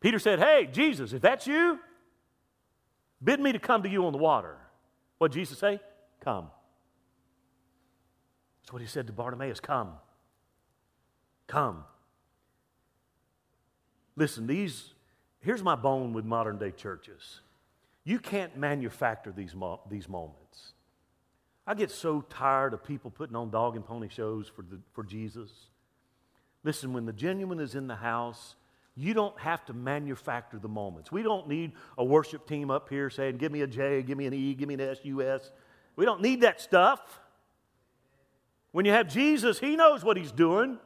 [0.00, 1.78] Peter said, Hey, Jesus, if that's you,
[3.24, 4.58] bid me to come to you on the water.
[5.16, 5.80] What did Jesus say?
[6.20, 6.50] Come.
[8.60, 9.92] That's what he said to Bartimaeus Come.
[11.46, 11.84] Come.
[14.18, 14.94] Listen, these,
[15.38, 17.40] here's my bone with modern day churches.
[18.02, 20.72] You can't manufacture these, mo- these moments.
[21.64, 25.04] I get so tired of people putting on dog and pony shows for, the, for
[25.04, 25.50] Jesus.
[26.64, 28.56] Listen, when the genuine is in the house,
[28.96, 31.12] you don't have to manufacture the moments.
[31.12, 34.26] We don't need a worship team up here saying, Give me a J, give me
[34.26, 35.52] an E, give me an S, U, S.
[35.94, 37.20] We don't need that stuff.
[38.72, 40.78] When you have Jesus, He knows what He's doing.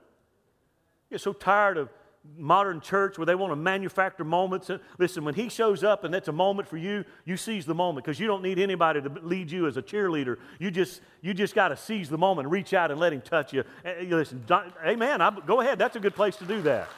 [1.09, 1.89] You're so tired of
[2.37, 4.71] modern church where they want to manufacture moments.
[4.99, 8.05] Listen, when he shows up and that's a moment for you, you seize the moment
[8.05, 10.39] because you don't need anybody to lead you as a cheerleader.
[10.59, 13.53] You just you just got to seize the moment, reach out and let him touch
[13.53, 13.65] you.
[13.85, 14.45] Eh, eh, listen,
[14.85, 15.21] amen.
[15.21, 15.79] I, go ahead.
[15.79, 16.89] That's a good place to do that.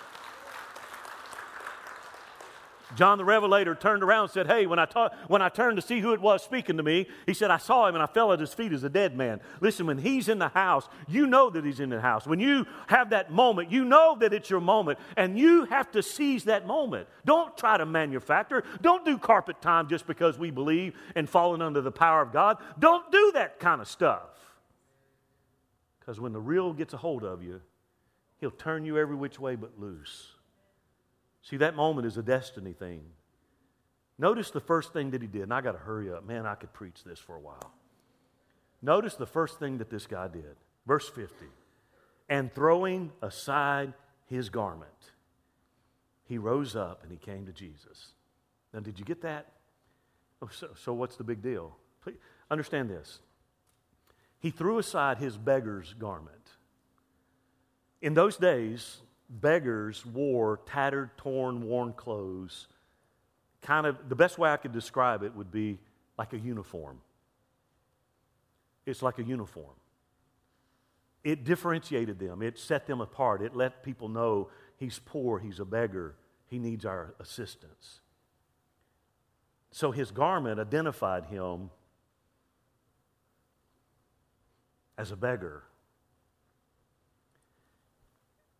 [2.95, 5.83] John the Revelator turned around and said, Hey, when I, ta- when I turned to
[5.83, 8.33] see who it was speaking to me, he said, I saw him and I fell
[8.33, 9.41] at his feet as a dead man.
[9.61, 12.27] Listen, when he's in the house, you know that he's in the house.
[12.27, 16.03] When you have that moment, you know that it's your moment, and you have to
[16.03, 17.09] seize that moment.
[17.25, 18.65] Don't try to manufacture.
[18.81, 22.59] Don't do carpet time just because we believe in falling under the power of God.
[22.79, 24.29] Don't do that kind of stuff.
[26.01, 27.63] Because when the real gets a hold of you,
[28.39, 30.34] he'll turn you every which way but loose.
[31.45, 33.03] See, that moment is a destiny thing.
[34.19, 36.25] Notice the first thing that he did, and I got to hurry up.
[36.25, 37.73] Man, I could preach this for a while.
[38.81, 40.57] Notice the first thing that this guy did.
[40.87, 41.47] Verse 50.
[42.29, 43.93] And throwing aside
[44.27, 44.91] his garment,
[46.25, 48.13] he rose up and he came to Jesus.
[48.73, 49.53] Now, did you get that?
[50.41, 51.77] Oh, so, so what's the big deal?
[52.03, 52.17] Please
[52.51, 53.21] understand this.
[54.39, 56.51] He threw aside his beggar's garment.
[58.01, 62.69] In those days, beggars wore tattered, torn, worn clothes.
[63.63, 65.79] Kind of, the best way I could describe it would be
[66.19, 67.01] like a uniform.
[68.87, 69.75] It's like a uniform.
[71.23, 75.65] It differentiated them, it set them apart, it let people know he's poor, he's a
[75.65, 76.17] beggar,
[76.49, 78.01] he needs our assistance.
[79.71, 81.71] So his garment identified him
[84.99, 85.65] as a beggar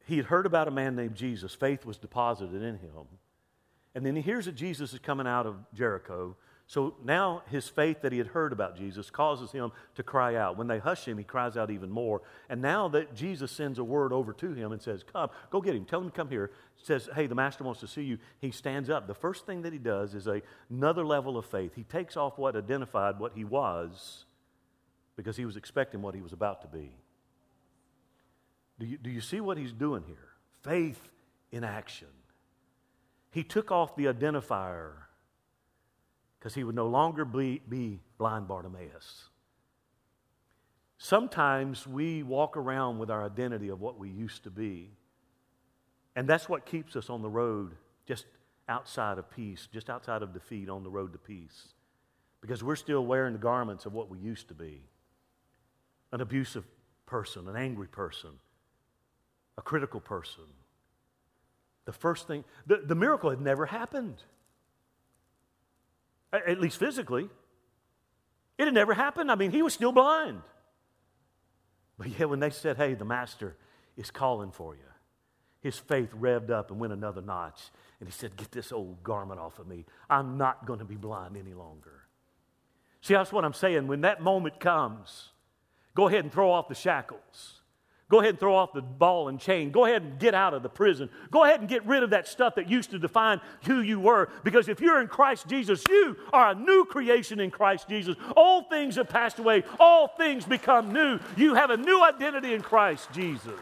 [0.07, 1.55] he had heard about a man named Jesus.
[1.55, 3.07] Faith was deposited in him.
[3.95, 6.37] And then he hears that Jesus is coming out of Jericho.
[6.67, 10.57] So now his faith that he had heard about Jesus causes him to cry out.
[10.57, 12.23] When they hush him, he cries out even more.
[12.49, 15.75] And now that Jesus sends a word over to him and says, Come, go get
[15.75, 15.85] him.
[15.85, 16.51] Tell him to come here.
[16.83, 18.19] Says, Hey, the master wants to see you.
[18.41, 19.07] He stands up.
[19.07, 20.41] The first thing that he does is a,
[20.71, 21.73] another level of faith.
[21.75, 24.25] He takes off what identified what he was
[25.17, 26.91] because he was expecting what he was about to be.
[28.79, 30.29] Do you, do you see what he's doing here?
[30.63, 31.01] Faith
[31.53, 32.09] in action.
[33.31, 34.93] He took off the identifier
[36.39, 39.29] because he would no longer be, be blind Bartimaeus.
[40.99, 44.91] Sometimes we walk around with our identity of what we used to be.
[46.17, 47.73] And that's what keeps us on the road
[48.07, 48.27] just
[48.69, 51.69] outside of peace, just outside of defeat on the road to peace.
[52.41, 54.83] Because we're still wearing the garments of what we used to be
[56.13, 56.65] an abusive
[57.07, 58.31] person, an angry person,
[59.57, 60.45] a critical person.
[61.85, 64.23] The first thing, the, the miracle had never happened,
[66.33, 67.29] at least physically.
[68.59, 69.31] It had never happened.
[69.31, 70.41] I mean, he was still blind.
[71.99, 73.57] But yet, when they said, hey, the master
[73.97, 74.83] is calling for you,
[75.61, 77.61] his faith revved up and went another notch.
[77.99, 79.87] And he said, Get this old garment off of me.
[80.11, 82.03] I'm not going to be blind any longer.
[83.01, 83.87] See, that's what I'm saying.
[83.87, 85.31] When that moment comes,
[85.95, 87.61] go ahead and throw off the shackles.
[88.11, 89.71] Go ahead and throw off the ball and chain.
[89.71, 91.09] Go ahead and get out of the prison.
[91.31, 94.29] Go ahead and get rid of that stuff that used to define who you were.
[94.45, 98.17] Because if you're in Christ Jesus, you are a new creation in Christ Jesus.
[98.37, 101.19] All things have passed away, all things become new.
[101.37, 103.61] You have a new identity in Christ Jesus.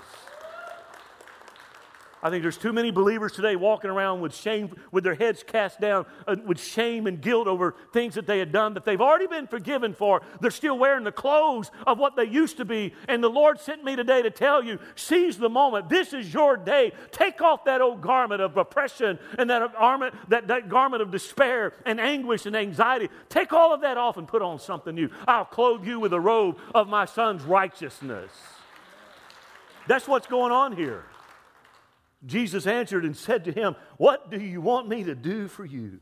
[2.24, 5.80] I think there's too many believers today walking around with shame, with their heads cast
[5.80, 9.26] down, uh, with shame and guilt over things that they had done that they've already
[9.26, 10.22] been forgiven for.
[10.40, 12.94] They're still wearing the clothes of what they used to be.
[13.08, 15.88] And the Lord sent me today to tell you seize the moment.
[15.88, 16.92] This is your day.
[17.10, 21.72] Take off that old garment of oppression and that garment, that, that garment of despair
[21.84, 23.08] and anguish and anxiety.
[23.30, 25.10] Take all of that off and put on something new.
[25.26, 28.30] I'll clothe you with a robe of my son's righteousness.
[29.88, 31.04] That's what's going on here.
[32.24, 36.00] Jesus answered and said to him, What do you want me to do for you?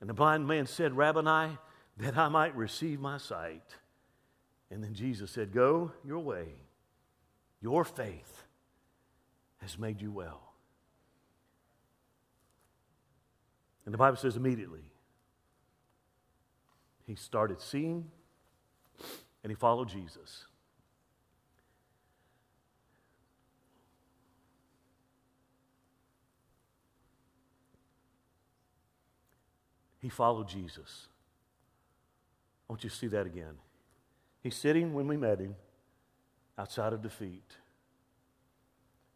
[0.00, 1.58] And the blind man said, Rabboni,
[1.96, 3.74] that I might receive my sight.
[4.70, 6.46] And then Jesus said, Go your way.
[7.60, 8.44] Your faith
[9.58, 10.40] has made you well.
[13.84, 14.84] And the Bible says immediately
[17.06, 18.10] he started seeing
[19.42, 20.44] and he followed Jesus.
[30.08, 31.08] He followed Jesus.
[32.66, 33.58] I want you to see that again.
[34.42, 35.54] He's sitting when we met him
[36.56, 37.44] outside of defeat.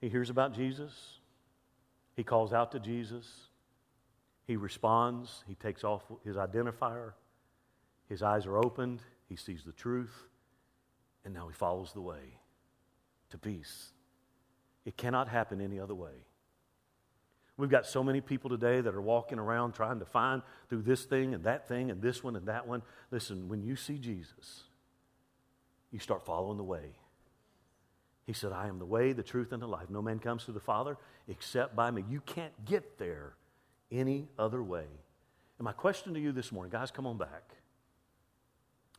[0.03, 0.93] He hears about Jesus.
[2.14, 3.26] He calls out to Jesus.
[4.47, 5.45] He responds.
[5.49, 7.14] He takes off his identifier.
[8.11, 9.01] His eyes are opened.
[9.30, 10.26] He sees the truth.
[11.24, 12.36] And now he follows the way
[13.30, 13.93] to peace.
[14.84, 16.26] It cannot happen any other way.
[17.57, 21.05] We've got so many people today that are walking around trying to find through this
[21.05, 22.83] thing and that thing and this one and that one.
[23.11, 24.65] Listen, when you see Jesus,
[25.91, 26.97] you start following the way.
[28.25, 29.91] He said, I am the way, the truth, and the life.
[29.91, 30.97] No man comes to the Father
[31.29, 32.05] except by me.
[32.09, 33.35] You can't get there
[33.91, 34.87] any other way.
[35.59, 37.57] And my question to you this morning, guys, come on back.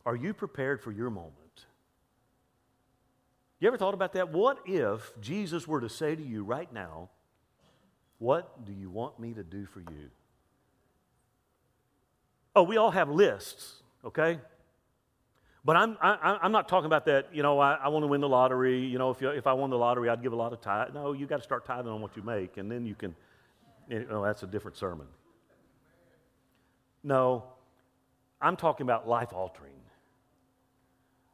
[0.06, 1.66] Are you prepared for your moment?
[3.58, 4.30] You ever thought about that?
[4.30, 7.08] What if Jesus were to say to you right now,
[8.18, 10.10] What do you want me to do for you?
[12.56, 14.38] Oh, we all have lists, okay?
[15.64, 18.20] But I'm, I, I'm not talking about that, you know, I, I want to win
[18.20, 18.84] the lottery.
[18.84, 20.92] You know, if, you, if I won the lottery, I'd give a lot of tithe.
[20.92, 23.16] No, you got to start tithing on what you make, and then you can,
[23.88, 25.06] you know, that's a different sermon.
[27.02, 27.44] No,
[28.40, 29.72] I'm talking about life altering.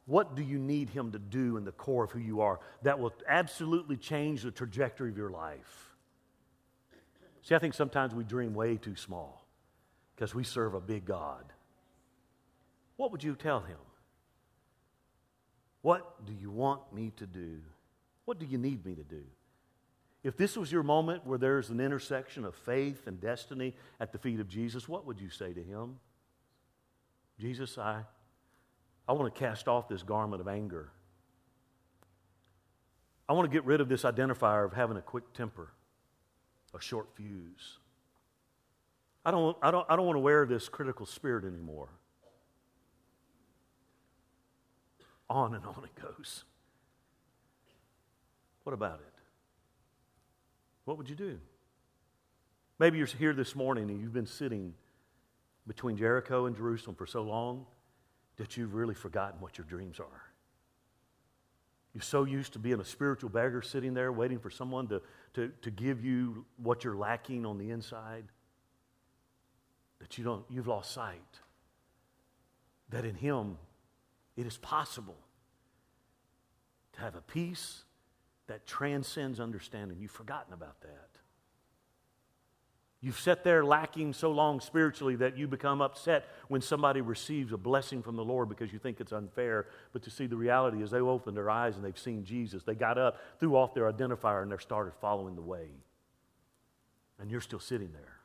[0.05, 2.99] What do you need Him to do in the core of who you are that
[2.99, 5.90] will absolutely change the trajectory of your life?
[7.43, 9.45] See, I think sometimes we dream way too small
[10.15, 11.45] because we serve a big God.
[12.97, 13.77] What would you tell Him?
[15.81, 17.59] What do you want me to do?
[18.25, 19.23] What do you need me to do?
[20.23, 24.19] If this was your moment where there's an intersection of faith and destiny at the
[24.19, 25.97] feet of Jesus, what would you say to him?
[27.39, 28.03] Jesus, I,
[29.07, 30.91] I want to cast off this garment of anger.
[33.27, 35.71] I want to get rid of this identifier of having a quick temper,
[36.73, 37.77] a short fuse.
[39.23, 41.89] I don't, I don't, I don't want to wear this critical spirit anymore.
[45.29, 46.43] On and on it goes.
[48.63, 49.13] What about it?
[50.85, 51.39] What would you do?
[52.79, 54.73] Maybe you're here this morning and you've been sitting
[55.67, 57.65] between Jericho and Jerusalem for so long
[58.37, 60.30] that you've really forgotten what your dreams are.
[61.93, 65.01] You're so used to being a spiritual beggar sitting there waiting for someone to,
[65.33, 68.25] to, to give you what you're lacking on the inside
[69.99, 71.21] that you don't, you've lost sight
[72.89, 73.57] that in Him
[74.37, 75.17] it is possible
[76.93, 77.83] to have a peace
[78.47, 79.97] that transcends understanding.
[79.99, 81.10] You've forgotten about that.
[83.03, 87.57] You've sat there lacking so long spiritually that you become upset when somebody receives a
[87.57, 89.65] blessing from the Lord because you think it's unfair.
[89.91, 92.61] But to see the reality is they opened their eyes and they've seen Jesus.
[92.61, 95.69] They got up, threw off their identifier, and they started following the way.
[97.19, 98.19] And you're still sitting there.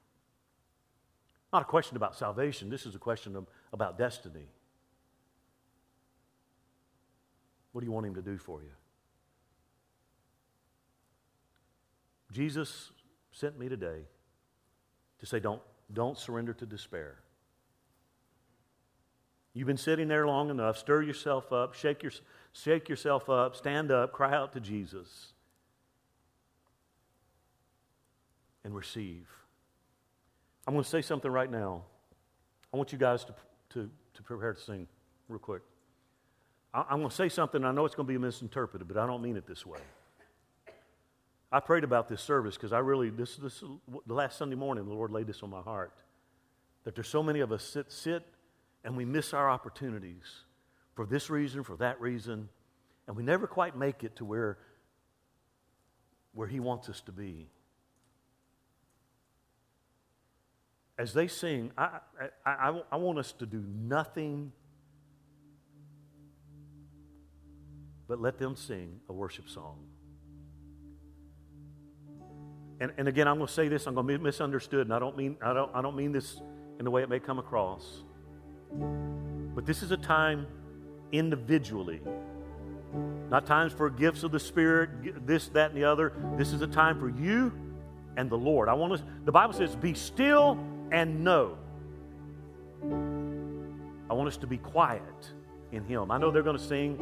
[1.55, 2.69] Not a question about salvation.
[2.69, 4.51] This is a question of, about destiny.
[7.73, 8.73] What do you want him to do for you?
[12.31, 12.91] Jesus
[13.33, 14.03] sent me today
[15.21, 15.63] to say, don't,
[15.93, 17.17] don't surrender to despair.
[19.55, 20.77] You've been sitting there long enough.
[20.77, 22.13] Stir yourself up, shake, your,
[22.53, 25.33] shake yourself up, stand up, cry out to Jesus,
[28.65, 29.27] and receive.
[30.67, 31.85] I'm going to say something right now.
[32.75, 33.35] I want you guys to,
[33.71, 34.87] to, to prepare to sing
[35.29, 35.63] real quick.
[36.75, 39.23] I'm going to say something, I know it's going to be misinterpreted, but I don't
[39.23, 39.81] mean it this way.
[41.51, 43.63] I prayed about this service because I really, this, this,
[44.07, 45.95] the last Sunday morning, the Lord laid this on my heart.
[46.85, 48.25] That there's so many of us sit, sit
[48.85, 50.45] and we miss our opportunities
[50.95, 52.49] for this reason, for that reason,
[53.07, 54.59] and we never quite make it to where,
[56.33, 57.49] where He wants us to be.
[60.99, 62.01] As they sing, I,
[62.45, 64.53] I, I, I want us to do nothing
[68.09, 69.79] but let them sing a worship song.
[72.81, 74.99] And, and again, I'm going to say this, I'm going to be misunderstood, and I
[74.99, 76.41] don't, mean, I, don't, I don't mean this
[76.79, 78.03] in the way it may come across.
[79.55, 80.47] But this is a time
[81.13, 82.01] individually,
[83.31, 86.13] not times for gifts of the Spirit, this, that, and the other.
[86.37, 87.53] This is a time for you
[88.19, 88.69] and the Lord.
[88.69, 90.59] I want to, the Bible says, be still
[90.93, 91.57] and know.
[94.11, 95.33] I want us to be quiet
[95.73, 96.11] in Him.
[96.11, 96.99] I know they're going to sing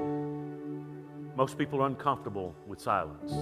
[1.37, 3.33] most people are uncomfortable with silence.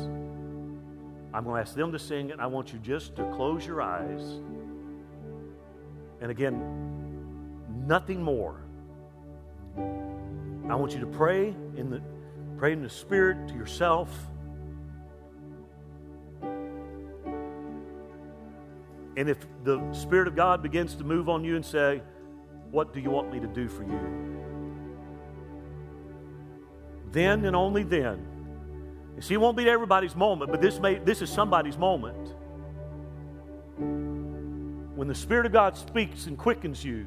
[1.34, 2.38] I'm going to ask them to sing it.
[2.38, 4.20] I want you just to close your eyes.
[6.20, 6.60] And again,
[7.86, 8.60] nothing more.
[9.76, 12.02] I want you to pray in the
[12.56, 14.08] pray in the spirit to yourself.
[19.16, 22.02] And if the Spirit of God begins to move on you and say,
[22.70, 24.32] What do you want me to do for you?
[27.12, 28.26] then and only then.
[29.20, 32.34] See, it won't be everybody's moment, but this, may, this is somebody's moment.
[34.96, 37.06] When the Spirit of God speaks and quickens you,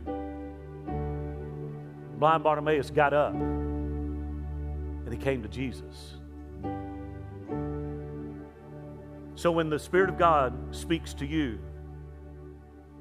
[2.18, 6.16] blind Bartimaeus got up and he came to Jesus.
[9.36, 11.60] So when the Spirit of God speaks to you,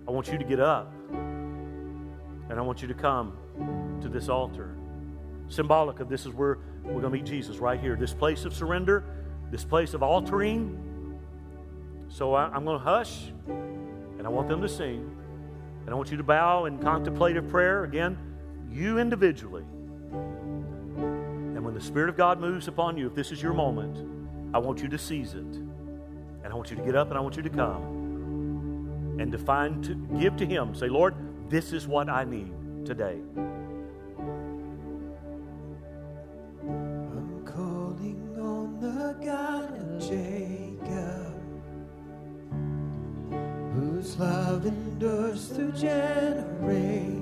[0.06, 3.36] I want you to get up and I want you to come
[4.02, 4.76] to this altar.
[5.48, 7.96] Symbolic of this is where we're going to meet Jesus right here.
[7.96, 9.04] This place of surrender,
[9.50, 11.18] this place of altering.
[12.08, 15.10] So I, am going to hush and I want them to sing.
[15.84, 17.84] And I want you to bow in contemplative prayer.
[17.84, 18.18] Again,
[18.70, 19.64] you individually.
[20.92, 23.98] And when the Spirit of God moves upon you, if this is your moment,
[24.54, 25.40] I want you to seize it.
[25.40, 29.38] And I want you to get up and I want you to come and to
[29.38, 30.74] find to give to Him.
[30.74, 31.14] Say, Lord,
[31.48, 32.52] this is what I need
[32.84, 33.18] today.
[45.34, 47.13] Through generations.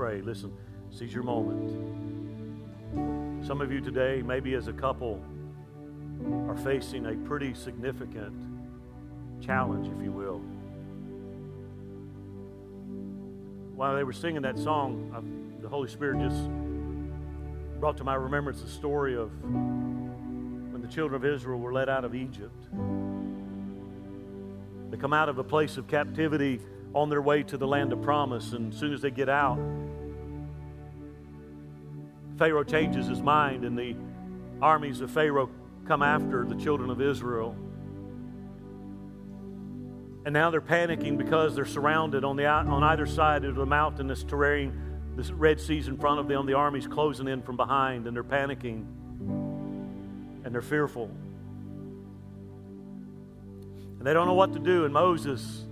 [0.00, 0.22] Pray.
[0.22, 0.52] Listen,
[0.90, 1.70] seize your moment.
[3.46, 5.22] Some of you today, maybe as a couple,
[6.48, 8.34] are facing a pretty significant
[9.40, 10.40] challenge, if you will.
[13.74, 15.20] While they were singing that song, I,
[15.62, 16.48] the Holy Spirit just
[17.80, 22.04] brought to my remembrance the story of when the children of Israel were led out
[22.04, 22.68] of Egypt.
[24.90, 26.60] They come out of a place of captivity
[26.94, 29.58] on their way to the land of promise, and as soon as they get out,
[32.36, 33.94] Pharaoh changes his mind, and the
[34.62, 35.50] armies of Pharaoh
[35.86, 37.54] come after the children of Israel.
[40.24, 44.22] And now they're panicking because they're surrounded on, the, on either side of the mountainous
[44.22, 44.72] terrain.
[45.16, 46.46] This Red Sea's in front of them.
[46.46, 48.84] The army's closing in from behind, and they're panicking.
[50.44, 51.10] and they're fearful.
[53.98, 54.84] And they don't know what to do.
[54.84, 55.64] And Moses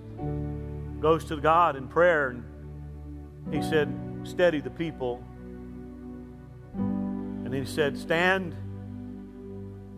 [1.01, 2.45] goes to God in prayer and
[3.53, 3.93] he said,
[4.25, 5.23] Steady the people.
[6.75, 8.55] And he said, Stand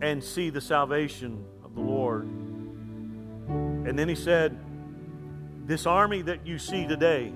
[0.01, 2.23] and see the salvation of the Lord.
[2.23, 4.57] And then he said,
[5.65, 7.33] This army that you see today,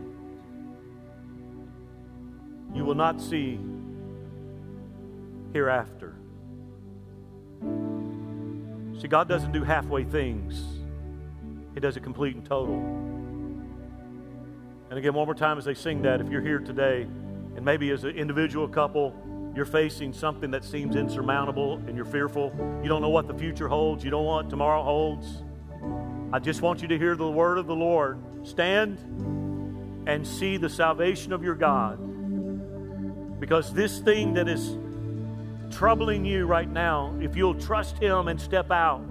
[2.74, 3.60] you will not see
[5.54, 6.16] hereafter.
[9.00, 10.64] See, God doesn't do halfway things,
[11.74, 13.15] He does it complete and total.
[14.90, 17.04] And again, one more time as they sing that, if you're here today,
[17.56, 19.16] and maybe as an individual couple,
[19.56, 23.68] you're facing something that seems insurmountable and you're fearful, you don't know what the future
[23.68, 25.44] holds, you don't know what tomorrow holds.
[26.34, 28.20] I just want you to hear the word of the Lord.
[28.44, 29.00] Stand
[30.08, 32.00] and see the salvation of your God.
[33.40, 34.78] Because this thing that is
[35.74, 39.04] troubling you right now, if you'll trust Him and step out,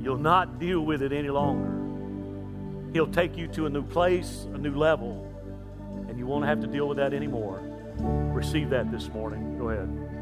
[0.00, 1.83] you'll not deal with it any longer.
[2.94, 5.28] He'll take you to a new place, a new level,
[6.08, 7.60] and you won't have to deal with that anymore.
[7.98, 9.58] Receive that this morning.
[9.58, 10.13] Go ahead.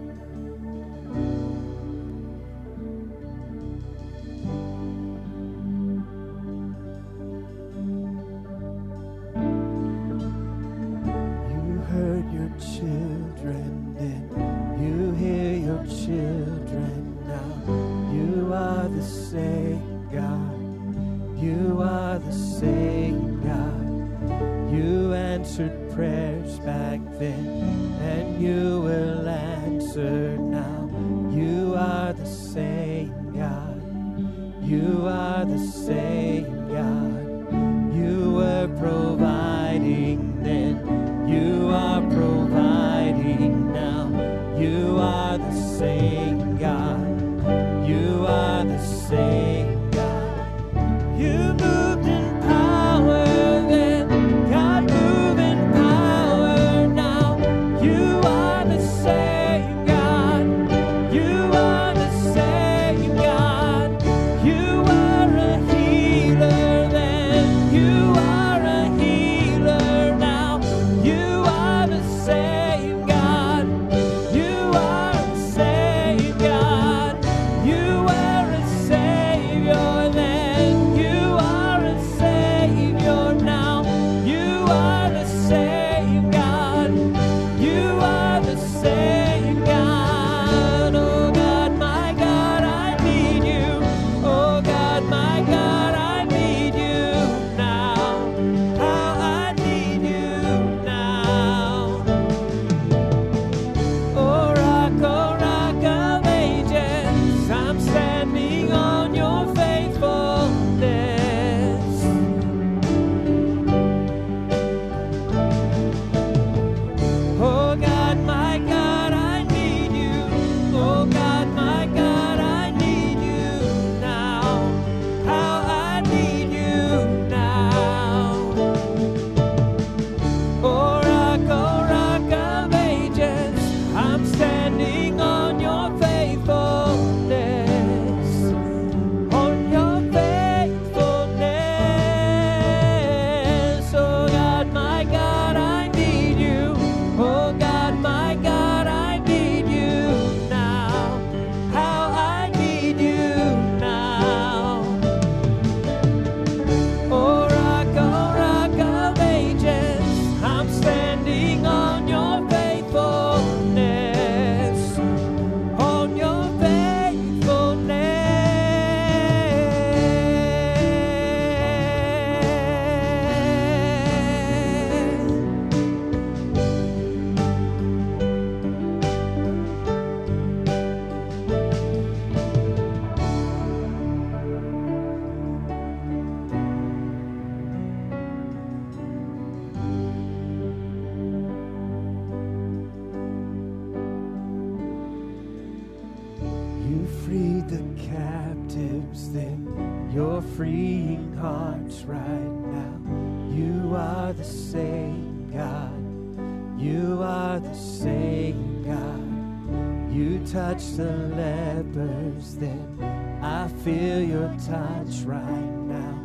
[204.32, 206.80] Are the same God.
[206.80, 210.10] You are the same God.
[210.10, 212.98] You touch the lepers then.
[213.42, 216.16] I feel your touch right now.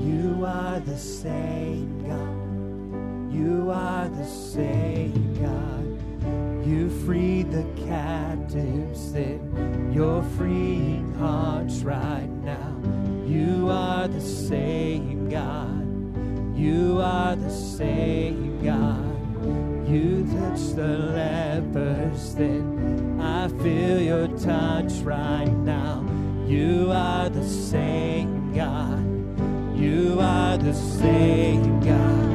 [0.00, 3.32] You are the same God.
[3.32, 6.66] You are the same God.
[6.66, 12.76] You freed the captives, then you're freeing hearts right now.
[13.24, 15.81] You are the same God.
[16.62, 19.88] You are the same God.
[19.90, 26.06] You touch the lepers, then I feel your touch right now.
[26.46, 29.02] You are the same God.
[29.76, 32.31] You are the same God.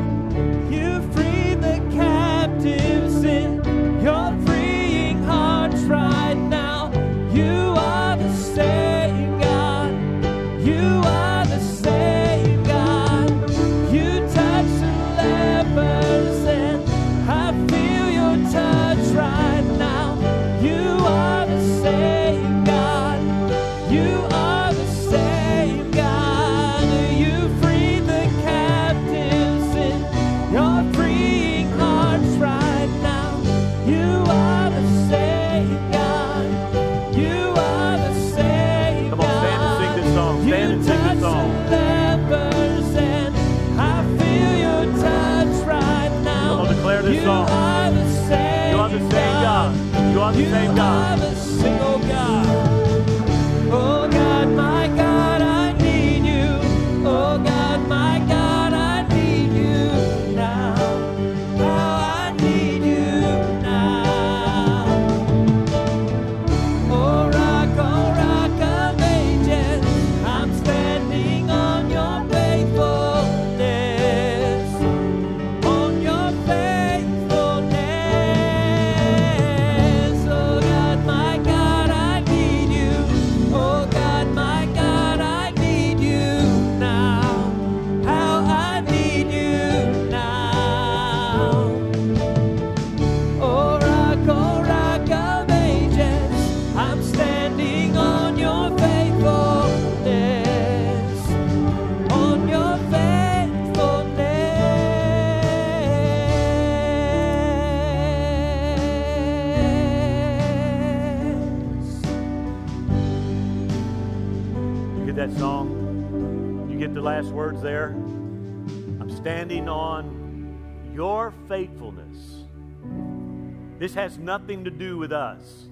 [123.80, 125.68] This has nothing to do with us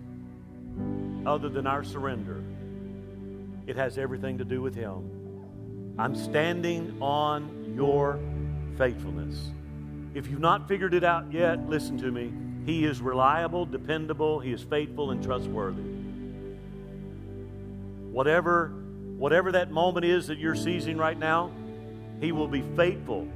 [1.26, 2.44] other than our surrender.
[3.66, 5.96] It has everything to do with Him.
[5.98, 8.20] I'm standing on your
[8.78, 9.52] faithfulness.
[10.14, 12.32] If you've not figured it out yet, listen to me.
[12.66, 15.82] He is reliable, dependable, He is faithful, and trustworthy.
[18.12, 18.68] Whatever,
[19.18, 21.52] whatever that moment is that you're seizing right now,
[22.22, 23.28] He will be faithful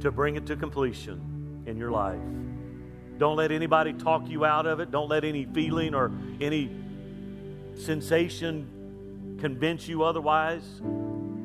[0.00, 2.20] to bring it to completion in your life.
[3.18, 4.90] Don't let anybody talk you out of it.
[4.90, 6.70] Don't let any feeling or any
[7.74, 10.64] sensation convince you otherwise.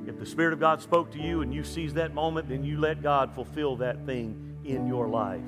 [0.07, 2.79] If the Spirit of God spoke to you and you seize that moment, then you
[2.79, 5.41] let God fulfill that thing in your life.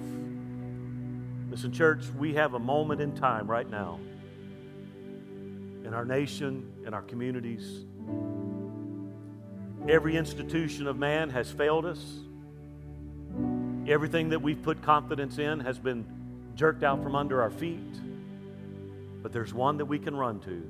[1.49, 3.99] Listen, church, we have a moment in time right now
[5.85, 7.85] in our nation, in our communities.
[9.87, 12.03] Every institution of man has failed us.
[13.87, 16.14] Everything that we've put confidence in has been
[16.55, 17.79] jerked out from under our feet.
[19.21, 20.63] But there's one that we can run to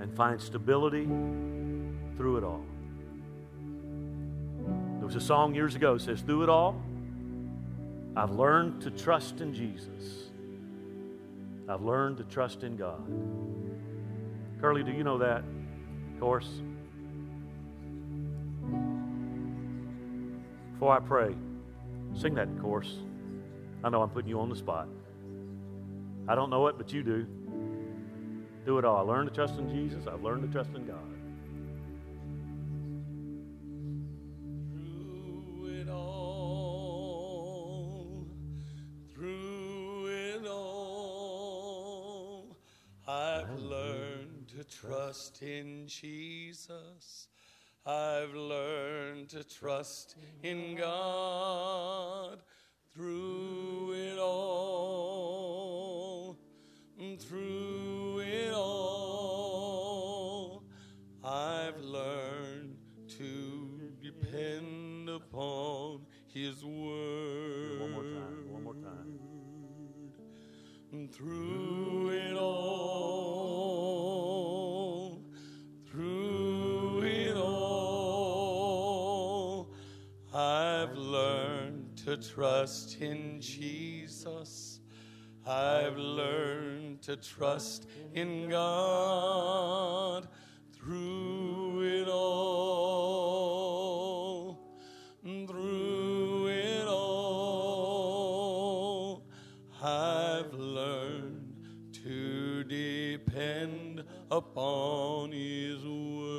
[0.00, 1.06] and find stability
[2.16, 2.64] through it all.
[4.98, 6.82] There was a song years ago says, Through it all,
[8.16, 10.30] I've learned to trust in Jesus.
[11.68, 13.02] I've learned to trust in God.
[14.60, 15.42] Curly, do you know that
[16.20, 16.48] chorus?
[20.72, 21.34] Before I pray,
[22.14, 22.98] sing that chorus.
[23.84, 24.88] I know I'm putting you on the spot.
[26.26, 27.26] I don't know it, but you do.
[28.64, 28.96] Do it all.
[28.96, 30.06] I learned to trust in Jesus.
[30.06, 30.96] I've learned to trust in God.
[34.72, 37.06] Through it all,
[39.14, 41.76] through it all,
[43.06, 47.28] I've learned to trust in Jesus.
[47.84, 52.40] I've learned to trust in God
[52.94, 54.38] through it all,
[57.18, 59.84] through it all.
[61.24, 62.76] I've learned
[63.18, 67.80] to depend upon His word.
[67.80, 68.52] One more time.
[68.52, 69.18] One more time.
[71.12, 71.63] Through
[82.16, 84.78] to trust in Jesus.
[85.46, 90.28] I've learned to trust in God
[90.72, 93.04] through it all.
[95.24, 98.06] Through it all,
[99.82, 101.56] I've learned
[102.04, 106.34] to depend upon His word.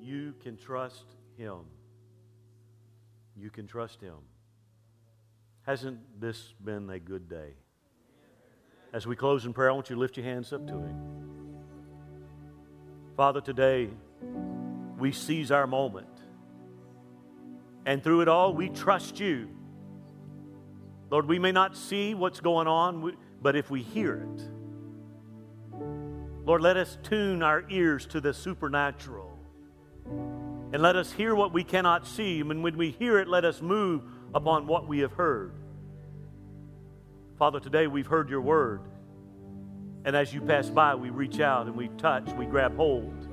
[0.00, 1.77] You can trust Him.
[3.40, 4.16] You can trust Him.
[5.62, 7.52] Hasn't this been a good day?
[8.92, 10.96] As we close in prayer, I want you to lift your hands up to Him.
[13.16, 13.90] Father, today
[14.98, 16.08] we seize our moment.
[17.86, 19.48] And through it all, we trust you.
[21.10, 24.42] Lord, we may not see what's going on, but if we hear it,
[26.44, 29.17] Lord, let us tune our ears to the supernatural.
[30.72, 32.40] And let us hear what we cannot see.
[32.40, 34.02] And when we hear it, let us move
[34.34, 35.52] upon what we have heard.
[37.38, 38.82] Father, today we've heard your word.
[40.04, 43.28] And as you pass by, we reach out and we touch, we grab hold.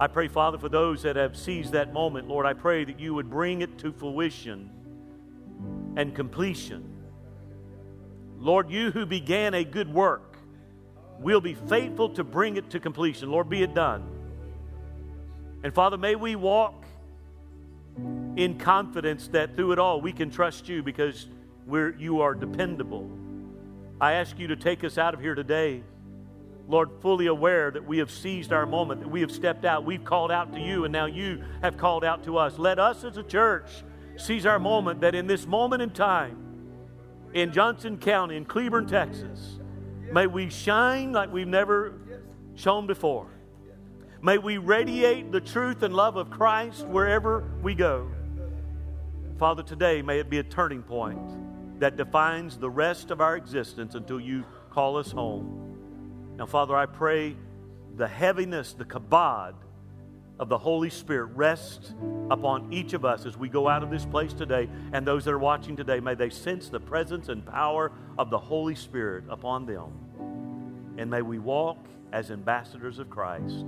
[0.00, 3.14] I pray, Father, for those that have seized that moment, Lord, I pray that you
[3.14, 4.70] would bring it to fruition
[5.96, 6.90] and completion.
[8.38, 10.36] Lord, you who began a good work
[11.20, 13.30] will be faithful to bring it to completion.
[13.30, 14.13] Lord, be it done.
[15.64, 16.84] And Father, may we walk
[18.36, 21.26] in confidence that through it all we can trust you because
[21.66, 23.10] we're, you are dependable.
[23.98, 25.82] I ask you to take us out of here today,
[26.68, 30.04] Lord, fully aware that we have seized our moment, that we have stepped out, we've
[30.04, 32.58] called out to you, and now you have called out to us.
[32.58, 33.70] Let us as a church
[34.16, 36.36] seize our moment that in this moment in time,
[37.32, 39.58] in Johnson County, in Cleburne, Texas,
[40.12, 41.94] may we shine like we've never
[42.54, 43.33] shone before.
[44.24, 48.10] May we radiate the truth and love of Christ wherever we go.
[49.38, 53.94] Father, today may it be a turning point that defines the rest of our existence
[53.94, 55.76] until you call us home.
[56.38, 57.36] Now, Father, I pray
[57.98, 59.56] the heaviness, the kabod
[60.38, 61.92] of the Holy Spirit rest
[62.30, 65.32] upon each of us as we go out of this place today and those that
[65.32, 66.00] are watching today.
[66.00, 70.94] May they sense the presence and power of the Holy Spirit upon them.
[70.96, 71.76] And may we walk
[72.10, 73.66] as ambassadors of Christ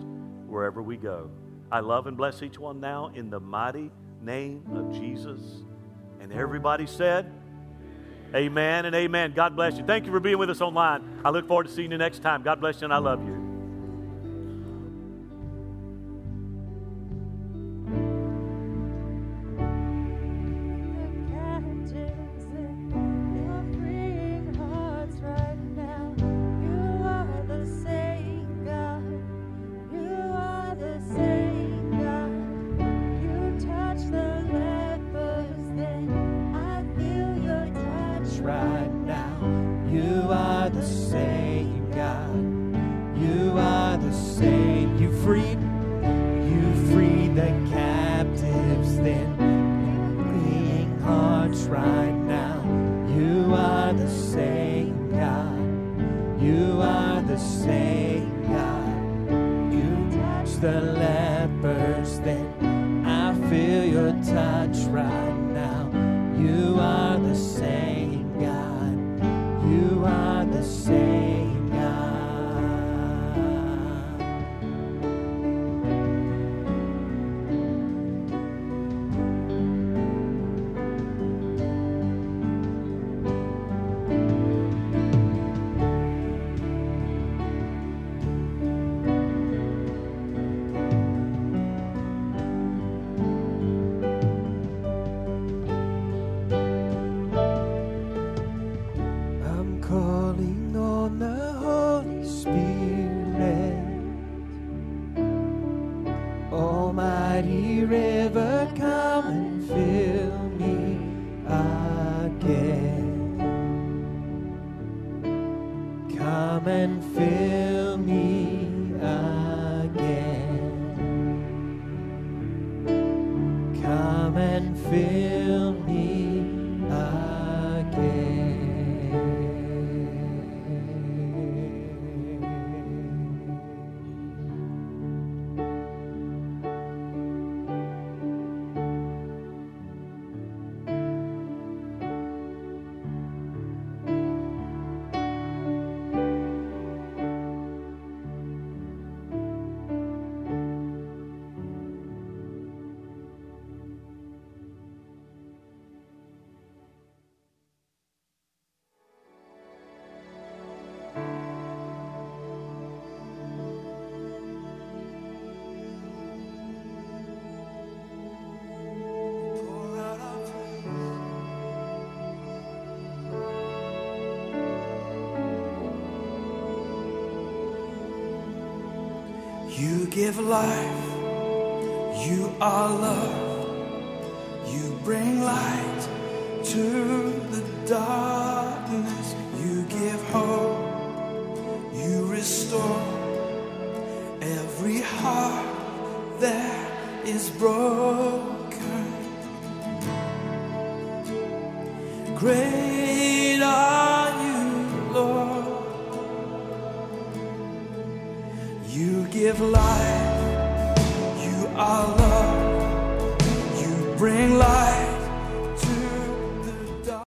[0.49, 1.30] wherever we go.
[1.70, 3.90] I love and bless each one now in the mighty
[4.22, 5.40] name of Jesus.
[6.20, 7.32] And everybody said,
[8.34, 9.32] Amen and amen.
[9.34, 9.84] God bless you.
[9.84, 11.20] Thank you for being with us online.
[11.24, 12.42] I look forward to seeing you next time.
[12.42, 13.45] God bless you and I love you.